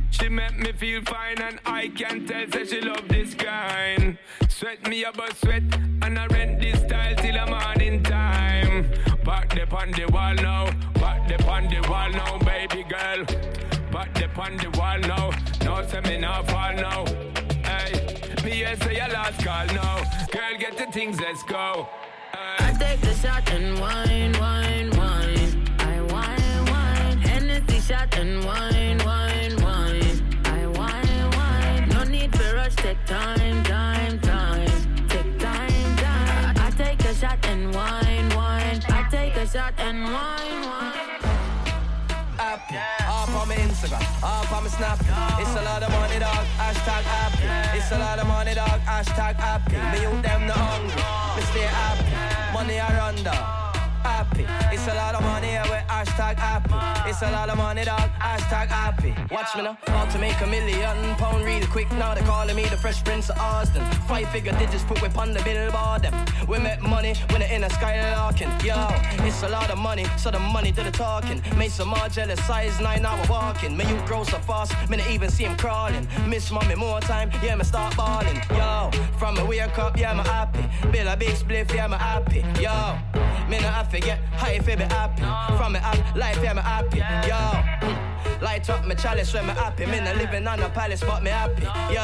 [0.09, 4.17] She make me feel fine and I can tell say she love this kind.
[4.49, 5.63] Sweat me about sweat
[6.03, 8.91] and I rent this style till the morning time.
[9.25, 13.21] Back the on the wall now, back the on the wall now, baby girl.
[13.93, 15.31] Back the on the wall now,
[15.65, 17.05] no say me not fall now.
[17.69, 17.93] Hey,
[18.43, 19.97] me here say your last call now.
[20.33, 21.87] Girl, get the things, let's go.
[22.33, 24.94] I take the shot and wine, wine, wine.
[28.25, 30.17] And wine, wine, wine.
[30.45, 31.89] I wine, wine.
[31.91, 34.73] No need for rush, take time, time, time.
[35.09, 36.55] Take time, time.
[36.67, 38.81] I, take a shot and wine, wine.
[38.89, 41.21] I take a shot and wine, wine.
[42.39, 42.63] app.
[43.03, 45.01] Up on my Instagram, up on my Snap.
[45.41, 46.45] It's a lot of money, dog.
[46.61, 47.77] Hashtag app.
[47.77, 48.81] It's a lot of money, dog.
[48.93, 49.63] Hashtag app.
[49.93, 51.05] Me you them the hungry.
[51.37, 52.55] Me stay happy.
[52.55, 53.74] Money I run down.
[54.05, 54.47] Happy.
[54.73, 57.09] It's a lot of money yeah, with hashtag happy.
[57.09, 58.11] It's a lot of money, dog.
[58.21, 59.15] Hashtag happy.
[59.31, 59.79] Watch me now.
[59.87, 61.91] About to make a million pound real quick.
[61.93, 63.83] Now they're calling me the Fresh Prince of Austin.
[64.07, 66.03] Five figure digits put whip on the billboard.
[66.03, 66.15] Them.
[66.49, 68.63] We make money when they in a skylarking.
[68.63, 68.77] Yo,
[69.27, 71.43] it's a lot of money, so the money do the talking.
[71.57, 73.77] Made some more jealous size nine hour walking.
[73.77, 76.07] Me you grow so fast, me not even see him crawling.
[76.29, 78.41] Miss mommy more time, yeah me start balling.
[78.51, 80.65] Yo, from me wake up, yeah me happy.
[80.91, 82.45] Bill a big spliff, yeah me happy.
[82.61, 82.99] Yo,
[83.49, 85.23] me not have to get high if I be happy.
[85.57, 86.99] From me up life, yeah me happy.
[87.29, 89.87] Yo, light up my chalice when me happy.
[89.87, 91.63] Me not living on a palace, but me happy.
[91.93, 92.03] Yo,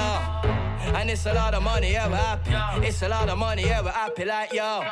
[0.95, 2.87] and it's a lot of money, yeah we happy.
[2.87, 4.25] It's a lot of money, yeah we happy.
[4.25, 4.83] Like yo.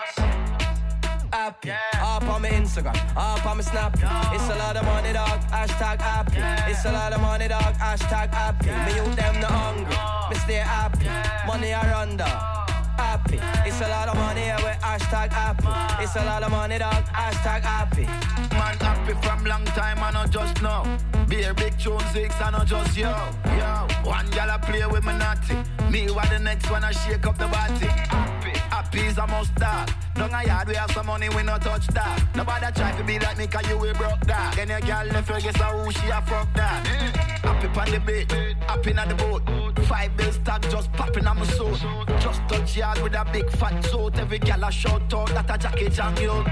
[1.33, 1.71] happy.
[1.95, 3.95] Up on my Instagram, up on my Snap.
[4.35, 5.41] It's a lot of money, dog.
[5.51, 6.71] Hashtag happy.
[6.71, 7.75] It's a lot of money, dog.
[7.75, 8.67] Hashtag happy.
[8.67, 9.97] Me you them the hungry.
[10.31, 11.07] Me stay happy.
[11.47, 12.68] Money I run down.
[12.99, 13.39] Happy.
[13.65, 16.03] It's a lot of money yeah, with hashtag happy.
[16.03, 17.05] It's a lot of money, dog.
[17.07, 18.07] Hashtag happy.
[18.59, 20.85] Man happy from long time, I not just know.
[21.29, 23.15] Be a big tune six, I not just yo.
[23.57, 25.57] Yo, one gal I play with me naughty.
[25.93, 27.87] Me what the next one I shake up the body.
[27.87, 29.93] Happy, happy is a must start.
[30.15, 32.35] Down a yard we have some money, we no touch that.
[32.35, 34.57] Nobody try to be like me, cause you we broke that.
[34.57, 36.87] Then your gal left her, guess who she a fuck that.
[37.45, 38.33] Happy on the beat,
[38.67, 39.68] happy on the boat.
[39.87, 41.81] Five bills tag just popping on my suit.
[42.21, 44.19] Just touch yard with a big fat suit.
[44.19, 46.45] Every gal a shout out that a jacket jam you.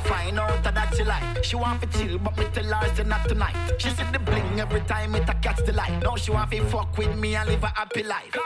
[0.00, 1.44] Find out that she like.
[1.44, 3.56] She want to chill, but me tell her say not tonight.
[3.78, 6.02] She see the bling every time it a catch the light.
[6.02, 8.36] Now she want to fuck with me and live a happy life.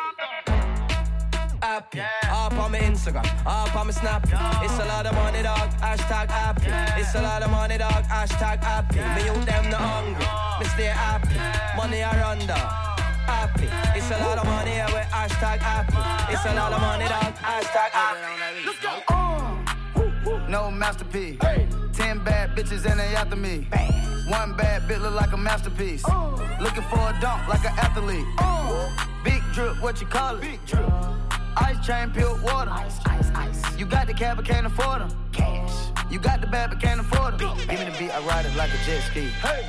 [1.60, 2.00] happy.
[2.30, 4.24] Up on my Instagram, up on my Snap.
[4.62, 5.70] It's a lot of money, dog.
[5.80, 7.00] Hashtag happy.
[7.00, 8.04] It's a lot of money, dog.
[8.04, 8.98] Hashtag happy.
[9.14, 10.26] Me you them the hungry.
[10.60, 11.36] Me stay happy.
[11.76, 12.97] Money I run down.
[13.28, 13.68] Happy.
[13.94, 16.32] It's a lot of money yeah, with hashtag happy.
[16.32, 17.34] It's a lot of money, dog.
[17.36, 18.64] Hashtag happy.
[18.64, 19.02] Let's go.
[19.08, 20.48] Uh.
[20.48, 21.38] No masterpiece.
[21.92, 23.68] Ten bad bitches and they after me.
[24.28, 26.02] One bad bit look like a masterpiece.
[26.08, 26.36] Uh.
[26.58, 28.24] Looking for a dunk like an athlete.
[28.38, 28.88] Uh.
[29.22, 30.40] Big drip, what you call it?
[30.40, 30.88] Big drip.
[31.58, 32.70] Ice chain, pure water.
[32.70, 33.78] Ice, ice, ice.
[33.78, 35.10] You got the cab, but can't afford them.
[35.32, 35.90] Cash.
[36.10, 37.58] You got the bad, but can't afford them.
[37.58, 39.26] Give me the beat, I ride it like a jet ski.
[39.44, 39.68] Hey.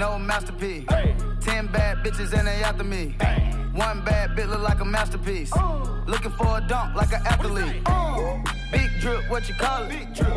[0.00, 0.86] No masterpiece.
[1.42, 3.14] Ten bad bitches and they after me.
[3.74, 5.52] One bad bitch look like a masterpiece.
[6.06, 7.84] Looking for a dunk like an athlete.
[8.72, 9.90] Big drip, what you call it?
[9.90, 10.34] Big drip.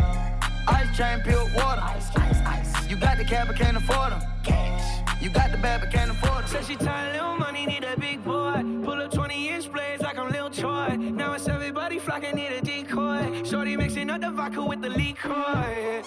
[0.68, 1.82] Ice chain, pure water.
[1.82, 2.90] Ice, ice, ice.
[2.90, 4.22] You got the cab, but can't afford them.
[4.44, 5.22] Cash.
[5.22, 6.48] You got the bad, but can't afford them.
[6.50, 8.62] Said she tired, little money, need a big boy.
[8.84, 10.98] Pull up 20 inch blades like I'm Lil Troy.
[10.98, 13.44] Now it's everybody flocking, need a decoy.
[13.46, 16.04] Shorty mixing up the vodka with the liquor.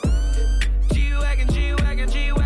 [0.93, 2.46] G-Wagon, G-Wagon, G-Wagon, G-Wagon,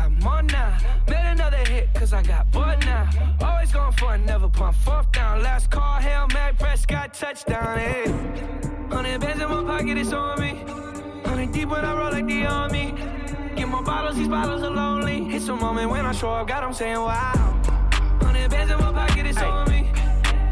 [2.11, 3.09] cause I got bored now.
[3.41, 5.43] Always going for it, never pump fourth down.
[5.43, 8.05] Last call, Hail Mary, Prescott, touchdown, hey.
[8.89, 10.63] Hundred bands in my pocket, it's on me.
[11.25, 12.93] Hundred deep when I roll like the army.
[13.55, 15.33] Get more bottles, these bottles are lonely.
[15.33, 17.61] It's a moment when I show up, God, I'm saying wow.
[18.21, 19.91] Hundred bands in my pocket, it's on me.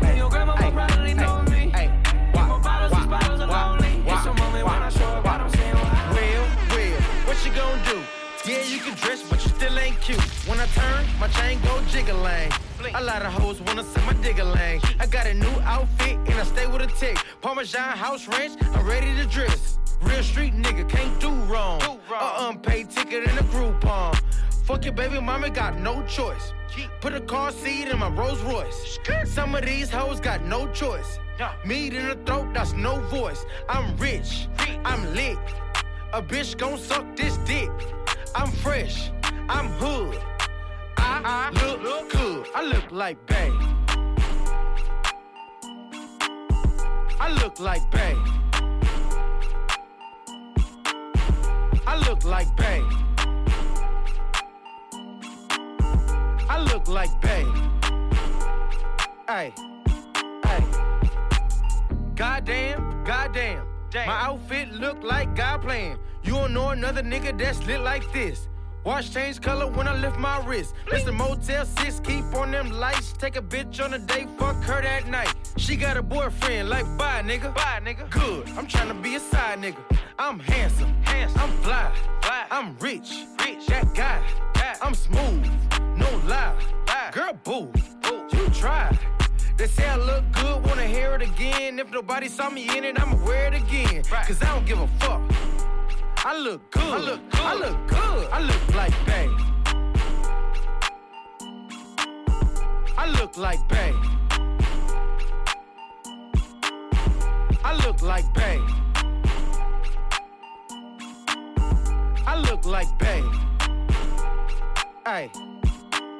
[0.01, 1.71] And your grandma will probably know me.
[1.71, 4.03] Get more bottles, these bottles are lonely.
[4.07, 6.09] It's a moment when I show up, God, I'm saying wow.
[6.13, 8.18] Well, well, what you gonna do?
[8.45, 10.21] Yeah, you can dress, but you still ain't cute.
[10.47, 12.51] When I turn, my chain go jiggling.
[12.95, 14.81] A lot of hoes wanna see my diggling.
[14.99, 17.17] I got a new outfit and I stay with a tick.
[17.41, 19.77] Parmesan house ranch, I'm ready to dress.
[20.01, 21.81] Real street nigga can't do wrong.
[21.81, 24.17] A unpaid ticket in a Groupon.
[24.63, 26.53] Fuck your baby mama, got no choice.
[27.01, 28.99] Put a car seat in my Rolls Royce.
[29.25, 31.19] Some of these hoes got no choice.
[31.65, 33.45] Meat in the throat, that's no voice.
[33.67, 34.47] I'm rich,
[34.85, 35.37] I'm lit.
[36.13, 37.69] A bitch gon' suck this dick.
[38.35, 39.11] I'm fresh,
[39.49, 40.19] I'm hood.
[40.97, 43.51] I look good, I look like Bay.
[47.19, 48.15] I look like Bay.
[51.85, 52.81] I look like Bay.
[56.49, 57.45] I look like Bay.
[59.27, 59.53] Hey,
[60.45, 60.63] hey.
[62.15, 63.65] Goddamn, goddamn.
[63.89, 64.07] Damn.
[64.07, 65.97] My outfit look like God playing.
[66.23, 68.47] You don't know another nigga that's lit like this.
[68.83, 70.73] Watch change color when I lift my wrist.
[70.87, 71.13] Mr.
[71.13, 73.13] Motel 6, keep on them lights.
[73.13, 75.33] Take a bitch on a date, fuck her that night.
[75.57, 77.53] She got a boyfriend, like bye nigga.
[77.53, 78.09] Bye nigga.
[78.09, 79.77] Good, I'm trying to be a side nigga.
[80.17, 81.41] I'm handsome, handsome.
[81.41, 81.91] I'm fly,
[82.21, 82.45] fly.
[82.51, 83.11] I'm rich,
[83.45, 83.65] rich.
[83.67, 84.21] That guy,
[84.81, 85.45] I'm smooth,
[85.97, 86.55] no lie.
[87.11, 87.71] Girl, boo,
[88.31, 88.97] you try.
[89.57, 91.79] They say I look good, wanna hear it again.
[91.79, 94.03] If nobody saw me in it, I'ma wear it again.
[94.03, 95.21] Cause I don't give a fuck.
[96.25, 96.83] I look good.
[96.83, 97.39] I look good.
[97.39, 98.27] I look good.
[98.29, 99.29] I look like Bay.
[102.97, 103.93] I look like Bay.
[107.63, 108.59] I look like Bay.
[112.27, 113.23] I look like Bay.
[115.05, 115.31] Hey,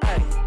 [0.04, 0.39] hey.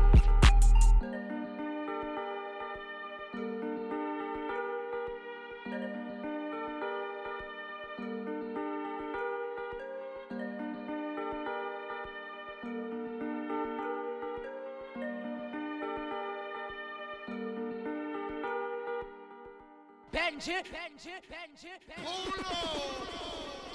[20.44, 22.04] Benji, Benji, Benji, Benji.
[22.04, 22.36] Cool.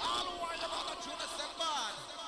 [0.05, 2.18] All the while you got to tune a